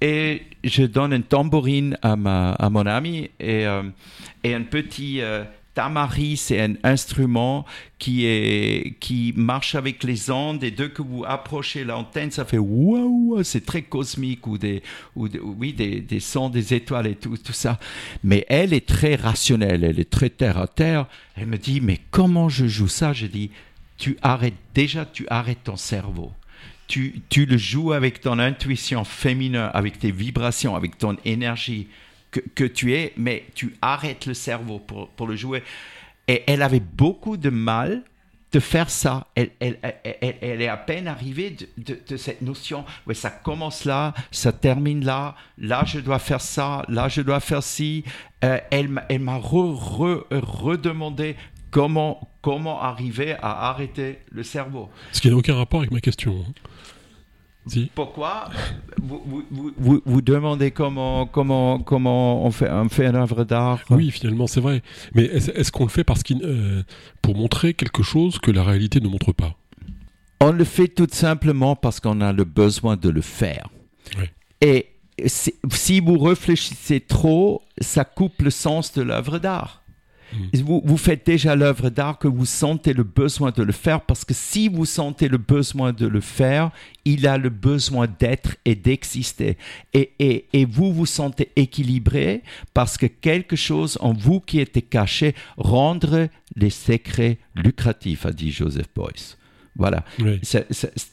[0.00, 3.84] Et je donne une tambourine à, ma, à mon ami et, euh,
[4.42, 7.64] et un petit euh, tamari, c'est un instrument
[8.00, 12.58] qui, est, qui marche avec les ondes et dès que vous approchez l'antenne, ça fait
[12.58, 14.82] waouh, c'est très cosmique ou des,
[15.14, 17.78] ou oui, des, des, sons des étoiles et tout, tout ça.
[18.24, 21.06] Mais elle est très rationnelle, elle est très terre à terre.
[21.36, 23.12] Elle me dit, mais comment je joue ça?
[23.12, 23.52] Je dis,
[24.02, 26.32] tu arrêtes déjà, tu arrêtes ton cerveau.
[26.88, 31.86] Tu, tu le joues avec ton intuition féminin, avec tes vibrations, avec ton énergie
[32.32, 35.62] que, que tu es, mais tu arrêtes le cerveau pour, pour, le jouer.
[36.26, 38.02] Et elle avait beaucoup de mal
[38.50, 39.28] de faire ça.
[39.36, 44.14] Elle, elle, elle, elle est à peine arrivée de, cette notion, ouais, ça commence là,
[44.32, 48.02] ça termine là, là je dois faire ça, là je dois faire ci.
[48.42, 51.36] Euh, elle m'a re, redemandé
[51.72, 54.88] comment, comment arriver à arrêter le cerveau.
[55.10, 56.44] Ce qui n'a aucun rapport avec ma question.
[56.46, 56.52] Hein.
[57.66, 57.90] Si.
[57.94, 58.50] Pourquoi
[59.00, 59.44] vous,
[59.78, 63.80] vous, vous, demandez comment, comment, comment on, fait, on fait une œuvre d'art?
[63.88, 64.82] Oui, finalement, c'est vrai.
[65.14, 66.82] Mais est-ce qu'on le fait parce qu'il, euh,
[67.20, 69.54] pour montrer quelque chose que la réalité ne montre pas?
[70.40, 73.68] On le fait tout simplement parce qu'on a le besoin de le faire.
[74.60, 74.88] Et
[75.28, 79.81] si vous réfléchissez trop, ça coupe le sens de l'œuvre d'art.
[80.64, 84.34] Vous, faites déjà l'œuvre d'art que vous sentez le besoin de le faire parce que
[84.34, 86.70] si vous sentez le besoin de le faire,
[87.04, 89.56] il a le besoin d'être et d'exister.
[89.92, 90.12] Et,
[90.52, 92.42] et, vous vous sentez équilibré
[92.74, 98.50] parce que quelque chose en vous qui était caché rendre les secrets lucratifs, a dit
[98.50, 99.36] Joseph Boyce.
[99.76, 100.04] Voilà.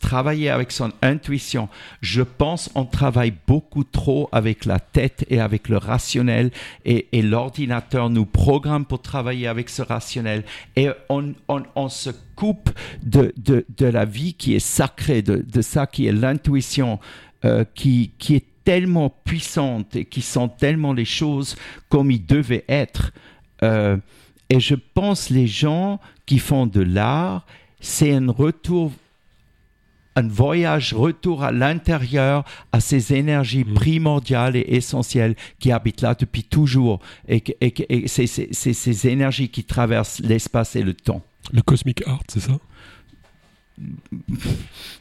[0.02, 1.70] travailler avec son intuition.
[2.02, 6.52] Je pense on travaille beaucoup trop avec la tête et avec le rationnel
[6.86, 10.44] et, l'ordinateur nous programme pour travailler avec ce rationnel
[10.76, 12.70] et on, on, se coupe
[13.04, 17.00] de, de, de, la vie qui est sacrée, de, de ça qui est l'intuition
[17.46, 21.56] euh, qui, qui est tellement puissante et qui sent tellement les choses
[21.88, 23.12] comme ils devaient être.
[23.64, 23.98] Euh,
[24.50, 27.46] et je pense les gens qui font de l'art
[27.80, 28.92] c'est un retour
[30.16, 33.74] un voyage retour à l'intérieur, à ces énergies mm.
[33.74, 37.00] primordiales et essentielles qui habitent là depuis toujours.
[37.28, 41.24] Et, et, c'est ces énergies qui traversent l'espace et le temps.
[41.54, 42.60] Le cosmic art, c'est ça?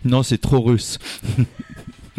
[0.04, 0.98] Non, c'est trop russe.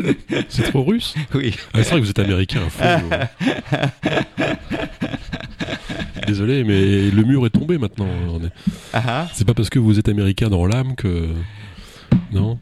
[0.49, 1.55] c'est trop russe Oui.
[1.73, 2.62] Ah, c'est vrai que vous êtes américain.
[6.28, 8.07] Désolé, mais le mur est tombé maintenant.
[8.93, 9.28] Ah ah.
[9.34, 11.30] C'est pas parce que vous êtes américain dans l'âme que.
[12.32, 12.59] Non?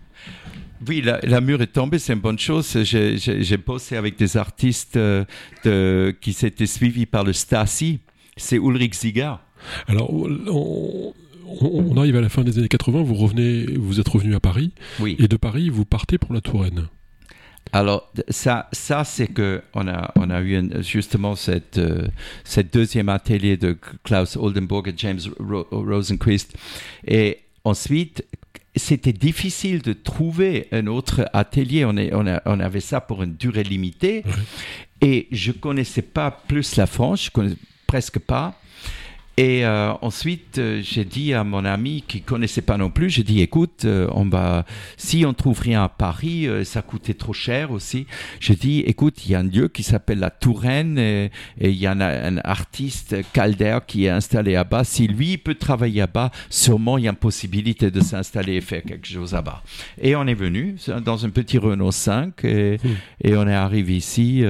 [0.88, 2.78] Oui, la, mur est tombée, c'est une bonne chose.
[2.84, 5.26] J'ai bossé avec des artistes euh,
[5.66, 8.00] de, qui s'étaient suivis par le Stasi.
[8.38, 9.42] C'est Ulrich Ziga.
[9.88, 11.14] Alors, on,
[11.62, 14.72] on, arrive à la fin des années 80, vous revenez, vous êtes revenu à Paris.
[15.00, 15.16] Oui.
[15.20, 16.88] Et de Paris, vous partez pour la Touraine.
[17.74, 22.08] Alors, ça, ça c'est que on a, on a eu justement cette, euh,
[22.44, 25.20] cette deuxième atelier de Klaus Oldenburg et James
[25.72, 26.56] Rosenquist.
[27.06, 28.26] Et ensuite,
[28.76, 31.86] c'était difficile de trouver un autre atelier.
[31.86, 34.24] On, est, on, a, on avait ça pour une durée limitée.
[35.02, 38.60] Et je connaissais pas plus la France, je connaissais presque pas.
[39.40, 43.24] Et euh, ensuite, euh, j'ai dit à mon ami qui connaissait pas non plus, j'ai
[43.24, 44.66] dit, écoute, euh, on va,
[44.98, 48.08] si on trouve rien à Paris, euh, ça coûtait trop cher aussi.
[48.40, 51.30] J'ai dit, écoute, il y a un lieu qui s'appelle la Touraine et
[51.62, 54.84] il y en a un artiste Calder qui est installé là-bas.
[54.84, 58.82] Si lui peut travailler là-bas, sûrement il y a une possibilité de s'installer et faire
[58.82, 59.62] quelque chose là-bas.
[60.02, 62.96] Et on est venu dans un petit Renault 5 et, Hmm.
[63.24, 64.44] et on est arrivé ici.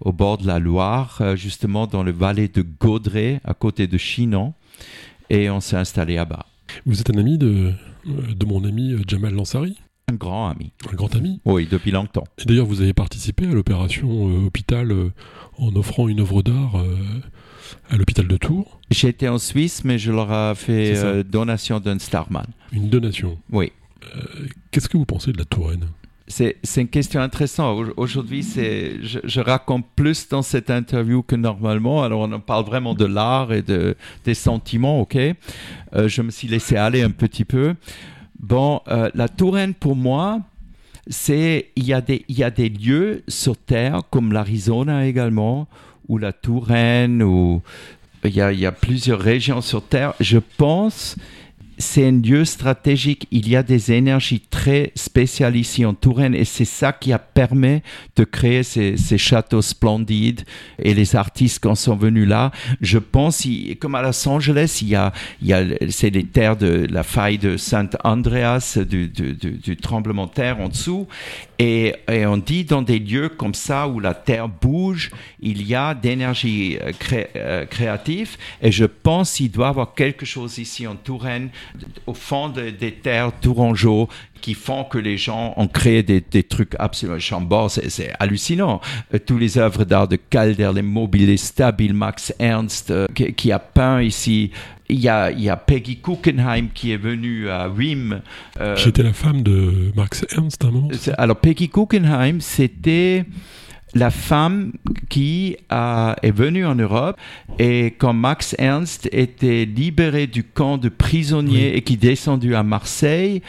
[0.00, 3.96] Au bord de la Loire, euh, justement dans le vallée de Gaudray, à côté de
[3.98, 4.54] Chinon,
[5.30, 6.46] et on s'est installé là-bas.
[6.84, 7.72] Vous êtes un ami de,
[8.08, 9.76] euh, de mon ami euh, Jamal Lansari,
[10.10, 10.72] Un grand ami.
[10.92, 11.40] un grand ami?
[11.44, 12.24] Oui, depuis longtemps.
[12.38, 15.12] Et d'ailleurs, vous avez participé à l'opération euh, hôpital euh,
[15.58, 16.96] en offrant une œuvre d'art euh,
[17.90, 22.46] à l'hôpital de Tours, J'étais en Suisse, mais je leur ai fait donation d'un Starman.
[22.72, 23.36] une donation?
[23.50, 23.72] Oui.
[24.70, 25.86] Qu'est-ce que vous pensez de la Touraine?
[26.28, 27.78] C'est une question intéressante.
[27.96, 32.02] Au- Aujourd'hui, c'est je, raconte plus dans cette interview que normalement.
[32.02, 35.16] Alors, on parle vraiment de l'art et de, des sentiments, ok?
[35.16, 37.74] Euh, Je me suis laissé aller un petit peu.
[38.40, 40.40] Bon, euh, la Touraine, pour moi,
[41.08, 45.68] c'est il y, a des- il y a des lieux sur Terre, comme l'Arizona également,
[46.08, 47.62] ou la Touraine, ou
[48.24, 50.14] il y a, il y a plusieurs régions sur Terre.
[50.18, 51.14] Je pense
[51.78, 53.26] c'est un lieu stratégique.
[53.30, 57.18] Il y a des énergies très spéciales ici en Touraine et c'est ça qui a
[57.18, 57.80] permis
[58.16, 60.42] de créer ces, ces châteaux splendides
[60.78, 62.50] et les artistes qui sont venus là.
[62.80, 63.46] Je pense,
[63.80, 65.12] comme à Los Angeles, il y a,
[65.42, 70.26] il y a c'est les terres de la faille de Saint Andreas, du- du tremblement
[70.26, 71.06] de terre en dessous.
[71.58, 75.94] Et, on dit dans des lieux comme ça où la terre bouge, il y a
[75.94, 76.92] d'énergie euh,
[77.36, 78.36] euh, créative.
[78.60, 81.48] Et je pense qu'il doit y avoir quelque chose ici en Touraine,
[82.06, 84.08] au fond de- des terres tourangeaux,
[84.40, 88.80] qui font que les gens ont créé des, des trucs absolument Chambord, c'est hallucinant.
[89.14, 93.52] Euh, tous les œuvres d'art de Calder, les mobiliers stables, Max Ernst, euh, qui, qui
[93.52, 94.50] a peint ici.
[94.88, 98.20] Il y a, il y a Peggy Guggenheim qui est venue à Wim.
[98.60, 100.88] euh, J'étais la femme de Marx Ernst à un moment.
[100.92, 103.24] c'est- Alors, Peggy Guggenheim, c'était
[103.94, 104.72] la femme
[105.08, 107.16] qui a- est venue en Europe
[107.58, 111.76] et quand Max Ernst était libéré du camp de prisonniers Oui.
[111.78, 113.42] et qui est descendu à Marseille,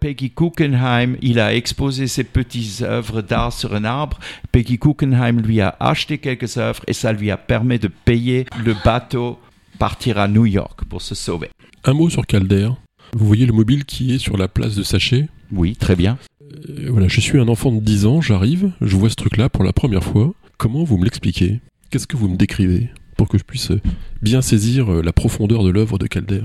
[0.00, 4.18] Peggy Guggenheim, il a exposé ses petites œuvres d'art sur un arbre.
[4.50, 8.74] Peggy Guggenheim lui a acheté quelques œuvres et ça lui a permis de payer le
[8.84, 9.38] bateau
[9.78, 11.48] partir à New York pour se sauver.
[11.84, 12.70] Un mot sur Calder.
[13.12, 15.28] Vous voyez le mobile qui est sur la place de Sachet?
[15.52, 16.18] Oui, très bien.
[16.42, 19.62] Euh, Voilà, je suis un enfant de 10 ans, j'arrive, je vois ce truc-là pour
[19.62, 20.32] la première fois.
[20.56, 21.60] Comment vous me l'expliquez?
[21.90, 22.90] Qu'est-ce que vous me décrivez?
[23.16, 23.80] Pour que je puisse euh,
[24.22, 26.42] bien saisir euh, la profondeur de l'œuvre de Calder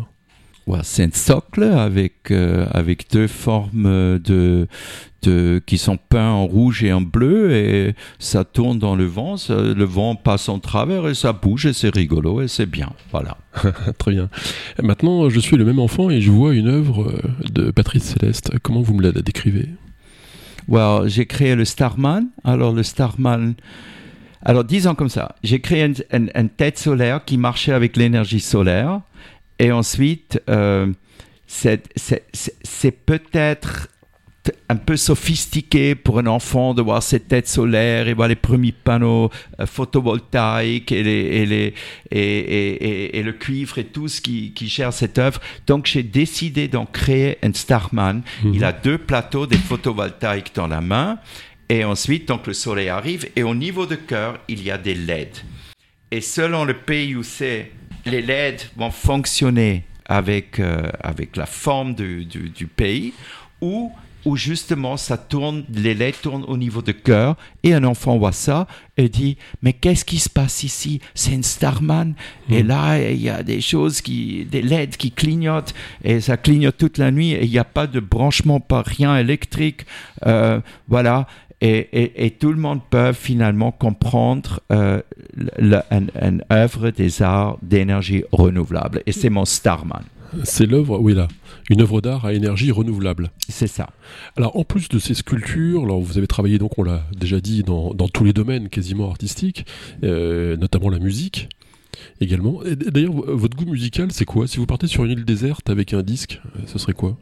[0.66, 4.68] Voilà, c'est un socle avec, euh, avec deux formes de,
[5.24, 9.36] de, qui sont peints en rouge et en bleu et ça tourne dans le vent,
[9.36, 12.92] ça- le vent passe en travers et ça bouge et c'est rigolo et c'est bien.
[13.12, 13.38] Voilà.
[13.98, 14.30] Très bien.
[14.82, 17.20] Maintenant, je suis le même enfant et je vois une œuvre euh,
[17.52, 18.52] de Patrice Céleste.
[18.62, 19.68] Comment vous me la décrivez?
[20.70, 22.28] Well, j'ai créé le Starman.
[22.46, 23.56] Alors le Starman,
[24.44, 28.40] alors disons comme ça, j'ai créé une, une- une tête solaire qui marchait avec l'énergie
[28.40, 29.02] solaire
[29.60, 30.88] et ensuite euh,
[31.48, 33.88] c'est peut-être
[34.68, 38.74] un peu sophistiqué pour un enfant de voir cette tête solaire et voir les premiers
[38.74, 39.30] panneaux
[39.62, 41.74] euh, photovoltaïques et, les, et, les,
[42.12, 45.40] et, et- et- et le cuivre et tout ce qui, qui gère cette œuvre.
[45.66, 48.22] Donc j'ai décidé d'en créer un Starman.
[48.44, 48.54] Mhm.
[48.54, 51.20] Il a deux plateaux, des photovoltaïques dans la main.
[51.70, 54.94] Et ensuite, donc le soleil arrive et au niveau de cœur, il y a des
[54.96, 55.30] LED.
[56.12, 57.72] Et selon le pays où c'est,
[58.06, 63.14] les LED vont fonctionner avec, euh, avec la forme du, du- du pays
[63.62, 63.92] ou
[64.26, 68.32] où justement ça tourne, les LED tournent au niveau de cœur et un enfant voit
[68.32, 71.02] ça et dit mais qu'est-ce qui se passe ici?
[71.14, 72.14] C'est une Starman
[72.50, 72.68] et Mm.
[72.68, 75.74] là il y a des choses qui, des LED qui clignotent
[76.06, 79.18] et ça clignote toute la nuit et il n'y a pas de branchement par rien
[79.18, 79.86] électrique,
[80.26, 81.28] Euh, voilà.
[81.62, 85.02] Et, et- et tout le monde peut finalement comprendre euh,
[85.58, 89.02] le- un- une œuvre des arts d'énergie renouvelable.
[89.06, 90.04] Et c'est mon Starman.
[90.44, 91.28] C'est l'œuvre, oui là,
[91.70, 93.30] une œuvre d'art à énergie renouvelable.
[93.50, 93.92] C'est ça.
[94.36, 97.62] Alors en plus de ces sculptures, alors vous avez travaillé donc, on l'a déjà dit,
[97.64, 99.66] dans, dans tous les domaines quasiment artistiques,
[100.04, 101.50] euh, notamment la musique
[102.20, 102.62] également.
[102.66, 104.48] D'ailleurs, votre goût musical, c'est quoi?
[104.48, 107.16] Si vous partez sur une île déserte avec un disque, euh, ce serait quoi?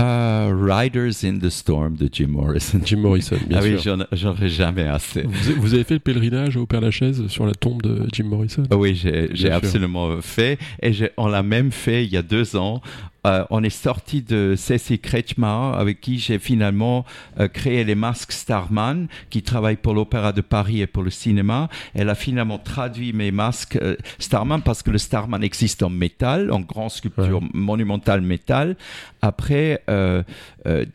[0.00, 2.80] Euh, Riders in the Storm de Jim Morrison.
[2.84, 3.96] Jim Morrison, bien ah oui, sûr.
[3.96, 5.22] j'en j'en ai jamais assez.
[5.22, 8.62] Vous, vous avez fait le pèlerinage au Père Lachaise sur la tombe de Jim Morrison?
[8.70, 10.58] Ah Oui, j'ai absolument fait.
[10.82, 12.80] Et on l'a même fait il y a deux ans
[13.26, 17.04] euh, on est sorti de Cécile Kretschmar, avec qui j'ai finalement
[17.38, 21.68] euh, créé les masques Starman, qui travaillent pour l'Opéra de Paris et pour le cinéma.
[21.94, 26.50] Elle a finalement traduit mes masques euh, Starman parce que le Starman existe en métal,
[26.50, 28.76] en grande sculpture monumentale métal.
[29.22, 29.82] Après,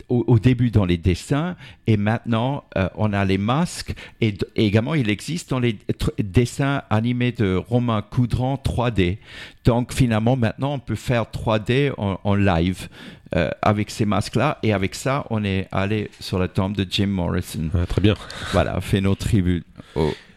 [0.09, 1.55] au, début dans les dessins,
[1.86, 2.63] et maintenant
[2.95, 3.93] on a les masques.
[4.19, 5.78] Et, et, également, il existe dans les
[6.17, 9.17] dessins animés de Romain Coudran 3D.
[9.66, 12.88] Donc finalement, maintenant, on peut faire 3D en, live
[13.36, 14.59] euh, avec ces masques-là.
[14.61, 17.70] Et avec ça, on est allé sur la tombe de Jim Morrison.
[17.89, 18.13] très bien.
[18.53, 19.63] Voilà, fait nos tribus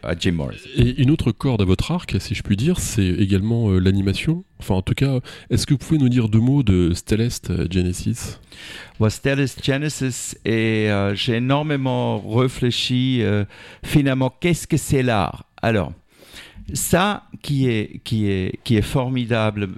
[0.01, 0.67] à Jim Morrison.
[0.75, 4.43] Et une autre corde à votre arc, si je puis dire, c'est également euh, l'animation.
[4.59, 5.19] Enfin, en tout cas,
[5.51, 8.39] est-ce que vous pouvez nous dire deux mots de Stellest euh, Genesis?
[8.99, 13.23] Well, Stellest Genesis, et j'ai énormément réfléchi.
[13.83, 15.45] finalement, qu'est-ce que c'est l'art?
[15.61, 15.93] Alors,
[16.73, 19.69] ça qui est, qui est, qui est formidable,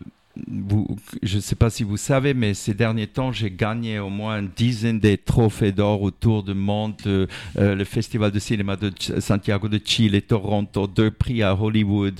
[1.23, 4.39] je ne sais pas si vous savez, mais ces derniers temps, j'ai gagné au moins
[4.39, 6.95] une dizaine de trophées d'or autour du monde.
[7.05, 12.19] Euh, le Festival de cinéma de Santiago de Chile, Toronto, deux prix à Hollywood,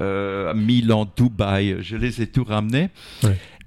[0.00, 1.76] euh, Milan, Dubaï.
[1.80, 2.90] Je les ai tous ramenés.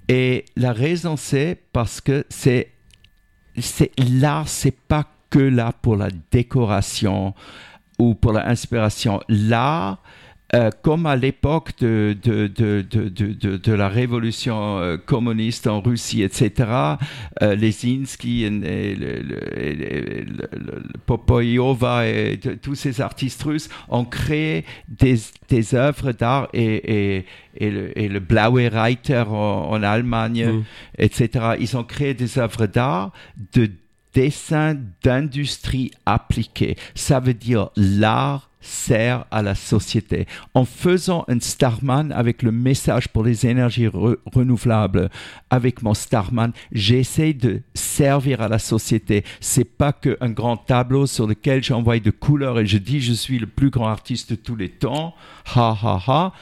[0.08, 2.70] Et la raison, c'est parce que c'est,
[3.58, 7.34] c'est l'art, c'est pas que là pour la décoration
[7.98, 9.20] ou pour l'inspiration.
[9.28, 9.98] L'art,
[10.54, 12.82] euh, comme à l'époque de, de, de,
[13.56, 16.70] de, la révolution euh, communiste en Russie, etc.,
[17.42, 18.96] euh, Lesinski, et,
[21.04, 25.16] Popoyova et tous ces artistes russes ont créé des,
[25.48, 27.26] des œuvres d'art et, et,
[27.56, 30.64] et, le, et le Blaue Reiter en, Allemagne, mm.
[30.98, 31.56] etc.
[31.58, 33.12] Ils ont créé des œuvres d'art
[33.52, 33.68] de
[34.14, 36.76] dessin d'industrie appliquée.
[36.94, 40.26] Ça veut dire l'art sert à la société.
[40.54, 45.08] En faisant un Starman avec le message pour les énergies renouvelables,
[45.50, 49.24] avec mon Starman, j'essaie de servir à la société.
[49.40, 53.38] C'est pas qu'un grand tableau sur lequel j'envoie de couleurs et je dis je suis
[53.38, 55.14] le plus grand artiste de tous les temps.
[55.54, 56.32] Ha ha ha.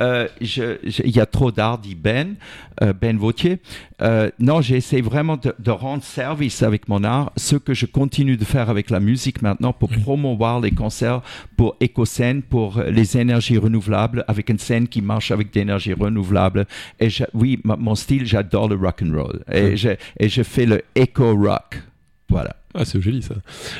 [0.00, 2.34] Euh, il y a trop d'art, dit Ben,
[2.82, 3.58] euh, Ben Vautier.
[4.02, 8.44] Euh, non, j'essaie vraiment de, rendre service avec mon art, ce que je continue de
[8.44, 11.22] faire avec la musique maintenant pour promouvoir les concerts
[11.56, 16.66] pour EcoScène, pour les énergies renouvelables, avec une scène qui marche avec des énergies renouvelables.
[17.00, 19.44] Et oui, mon style, j'adore le rock and roll.
[19.52, 21.82] Et, je, et je fais le eco rock.
[22.28, 22.56] Voilà.
[22.74, 23.36] Ah, c'est joli ça.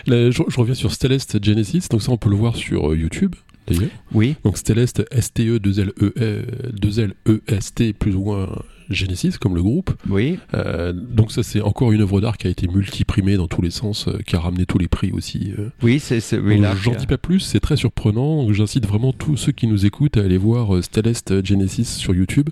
[0.07, 3.35] je, reviens sur Stellest Genesis, donc ça on peut le voir sur YouTube
[3.67, 3.91] d'ailleurs.
[4.13, 4.37] Oui.
[4.45, 8.49] Donc Stellest, S-T-E, 2-L-E, 2-L-E-S-T, plus ou moins
[8.91, 9.93] Genesis, comme le groupe.
[10.09, 10.39] Oui.
[10.55, 13.71] Euh, donc ça, c'est encore une œuvre d'art qui a été multiprimée dans tous les
[13.71, 15.53] sens, euh, qui a ramené tous les prix aussi.
[15.59, 15.71] Euh.
[15.83, 16.23] Oui, c'est...
[16.39, 18.53] Oui, J'en dis pas plus, c'est très surprenant.
[18.53, 22.51] J'incite vraiment tous ceux qui nous écoutent à aller voir Stellest Genesis sur YouTube,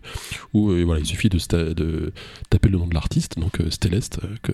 [0.53, 1.39] où voilà, il suffit de,
[1.73, 2.13] de,
[2.51, 4.53] taper le nom de l'artiste, donc Stellest, que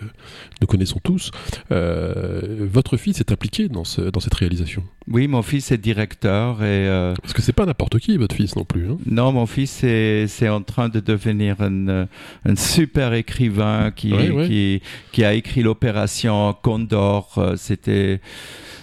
[0.60, 1.30] nous connaissons tous.
[1.70, 4.82] votre fils est impliqué dans, ce, dans cette réalisation?
[5.10, 6.62] Oui, mon fils est directeur.
[6.62, 8.88] Et, Parce que c'est pas n'importe qui, votre fils non plus.
[8.88, 14.12] Hein non, mon fils est, en train de devenir un, super écrivain qui,
[14.46, 17.34] qui, qui, a écrit l'opération Condor.
[17.38, 18.20] Euh, c'était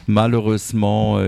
[0.07, 1.19] malheureusement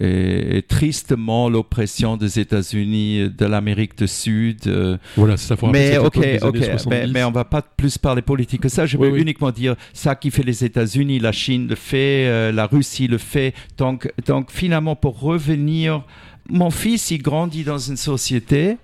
[0.00, 4.66] et, tristement l'oppression des États-Unis, de l'Amérique du Sud.
[4.66, 4.96] Euh.
[5.16, 6.58] Voilà, ça Mais ok, ok,
[6.88, 8.86] mais, mais, on va pas plus parler politique que ça.
[8.86, 12.66] Je veux uniquement dire ça qui fait les États-Unis, la Chine le fait, euh, la
[12.66, 13.54] Russie le fait.
[13.78, 16.02] Donc, donc finalement, pour revenir,
[16.48, 18.76] mon fils, il grandit dans une société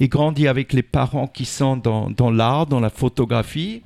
[0.00, 3.82] il grandit avec les parents qui sont dans, l'art, dans la photographie.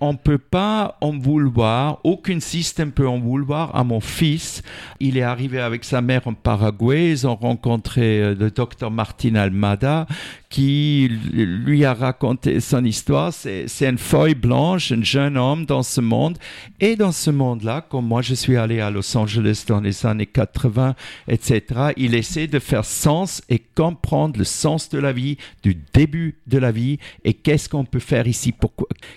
[0.00, 4.62] On ne peut pas en vouloir, aucun système peut en vouloir à mon fils.
[4.98, 9.34] Il est arrivé avec sa mère en Paraguay, ils ont rencontré euh, le docteur Martin
[9.34, 10.06] Almada
[10.50, 13.32] qui lui a raconté son histoire.
[13.32, 16.38] C'est une feuille blanche, un jeune homme dans ce monde.
[16.80, 20.26] Et dans ce monde-là, comme moi je suis allé à Los Angeles dans les années
[20.26, 20.96] 80,
[21.28, 21.62] etc.,
[21.96, 26.58] il essaie de faire sens et comprendre le sens de la vie, du début de
[26.58, 28.54] la vie et qu'est-ce qu'on peut faire ici,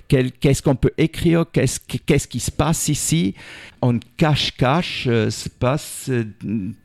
[0.07, 3.33] qu'est-ce qu'on peut écrire, qu'est-ce qu'est-ce qui se passe ici.
[3.81, 6.23] En cache-cache euh, se passe euh,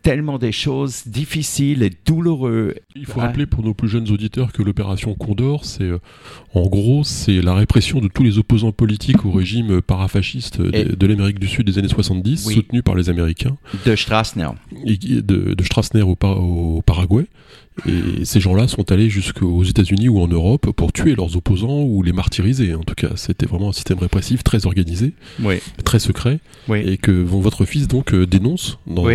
[0.03, 2.75] tellement des choses difficiles et douloureuses.
[2.97, 6.01] Il faut rappeler pour nos plus jeunes auditeurs que l'opération Condor, c'est euh,
[6.55, 11.39] en gros c'est la répression de tous les opposants politiques au régime parafasciste de, l'Amérique
[11.39, 13.57] du Sud des années 70, soutenu par les Américains.
[13.87, 14.49] De Strassner.
[14.85, 15.21] de,
[15.55, 17.27] de Strassner au, au Paraguay.
[17.87, 22.03] Et ces gens-là sont allés jusqu'aux États-Unis ou en Europe pour tuer leurs opposants ou
[22.03, 22.75] les martyriser.
[22.75, 25.15] En tout cas, c'était vraiment un système répressif très organisé,
[25.85, 26.41] très secret,
[26.73, 29.07] et que votre fils donc euh, dénonce dans,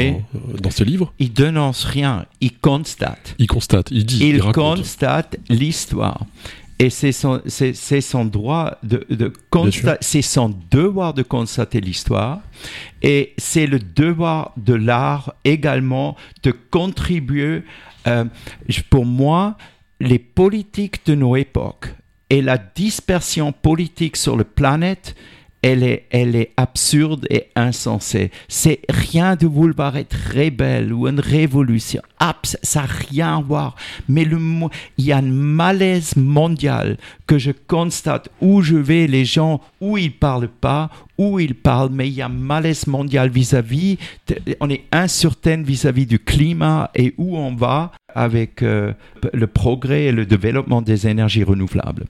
[0.62, 1.14] dans ses livres.
[1.20, 3.36] Il dénonce rien, il constate.
[3.40, 4.20] Il constate, il dit.
[4.22, 6.26] Il, constate l'histoire.
[6.84, 12.42] Et c'est son, c'est, son droit de, de constater, c'est son devoir de constater l'histoire.
[13.02, 17.64] Et c'est le devoir de l'art également de contribuer.
[18.06, 18.26] Euh,
[18.90, 19.56] pour moi,
[20.02, 21.88] les politiques de nos époques
[22.30, 25.16] et la dispersion politique sur la planète
[25.64, 28.32] elle est, elle est absurde et insensée.
[28.50, 32.02] C'est rien de vouloir être rebelle ou une révolution.
[32.62, 33.76] Ça n'a rien à voir.
[34.10, 34.28] Mais
[34.98, 36.98] il y a un malaise mondial
[37.28, 41.92] que je constate où je vais, les gens, où ils parlent pas, où ils parlent,
[41.92, 43.98] mais il y a un malaise mondial vis-à-vis,
[44.60, 48.94] on est incertain vis-à-vis du climat et où on va avec euh,
[49.34, 52.06] le progrès et le développement des énergies renouvelables.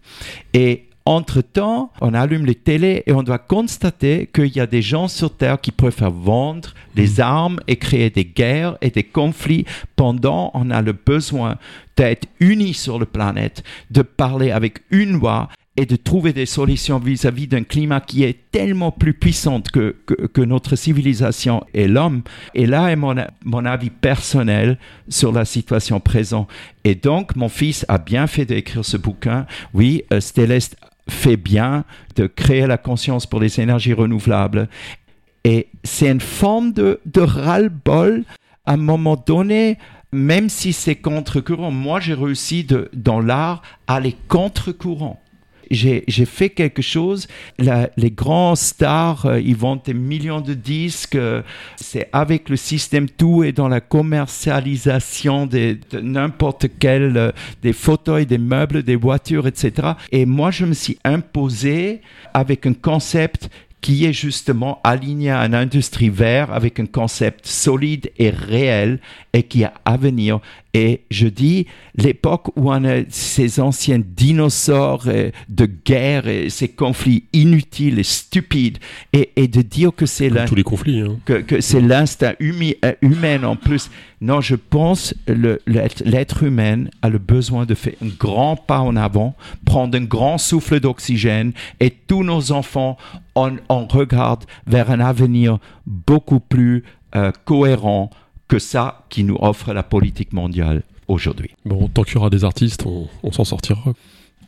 [0.54, 5.08] Et entre-temps, on allume les télés et on doit constater qu'il y a des gens
[5.08, 7.22] sur Terre qui préfèrent vendre des mm.
[7.22, 11.58] armes et créer des guerres et des conflits pendant on a le besoin
[11.98, 17.00] d'être unis sur la planète, de parler avec une voix et de trouver des solutions
[17.00, 22.22] vis-à-vis d'un climat qui est tellement plus puissant que, que, notre civilisation et l'homme.
[22.54, 24.78] Et là est mon, mon avis personnel
[25.10, 26.48] sur la situation présente.
[26.84, 29.48] Et donc, mon fils a bien fait d'écrire ce bouquin.
[29.74, 30.78] Oui, euh, Stéleste
[31.10, 31.84] fait bien
[32.16, 34.70] de créer la conscience pour les énergies renouvelables.
[35.44, 38.24] Et c'est une forme de, de ras-le-bol
[38.66, 39.78] à un moment donné,
[40.12, 41.72] même si c'est contre-courant.
[41.72, 45.23] Moi, j'ai réussi de, dans l'art à aller contre-courant
[45.74, 47.28] j'ai fait quelque chose.
[47.60, 51.16] les grands stars, euh, ils vendent des millions de disques.
[51.16, 51.42] Euh,
[51.76, 58.26] c'est avec le système, tout est dans la commercialisation de, n'importe quel, euh, des fauteuils,
[58.26, 59.94] des meubles, des voitures, etc.
[60.12, 62.02] Et moi, je me suis imposé
[62.34, 63.50] avec un concept
[63.84, 69.00] qui est justement aligné à une industrie verte avec un concept solide et réel
[69.34, 70.40] et qui a à venir.
[70.76, 76.68] Et je dis, l'époque où on a ces anciens dinosaures euh, de guerre et ces
[76.68, 78.80] conflits inutiles et stupides,
[79.14, 81.20] et, et de dire que c'est tous les conflits, hein.
[81.26, 83.92] que, que c'est l'instinct euh, humain en plus.
[84.20, 88.96] Non, je pense le, l'être humain a le besoin de faire un grand pas en
[88.96, 92.98] avant, prendre un grand souffle d'oxygène, et tous nos enfants,
[93.36, 96.84] on, on regarde vers un avenir beaucoup plus
[97.16, 98.10] euh, cohérent,
[98.54, 101.50] que ça qui nous offre la politique mondiale aujourd'hui.
[101.66, 103.82] Bon, tant qu'il y aura des artistes, on, s'en sortira.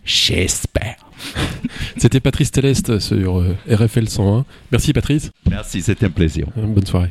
[0.03, 0.97] J'espère.
[1.97, 4.45] C'était Patrice Téleste sur euh, RFL 101.
[4.71, 5.31] Merci Patrice.
[5.49, 6.45] Merci, c'était un plaisir.
[6.55, 7.09] Bonne soirée.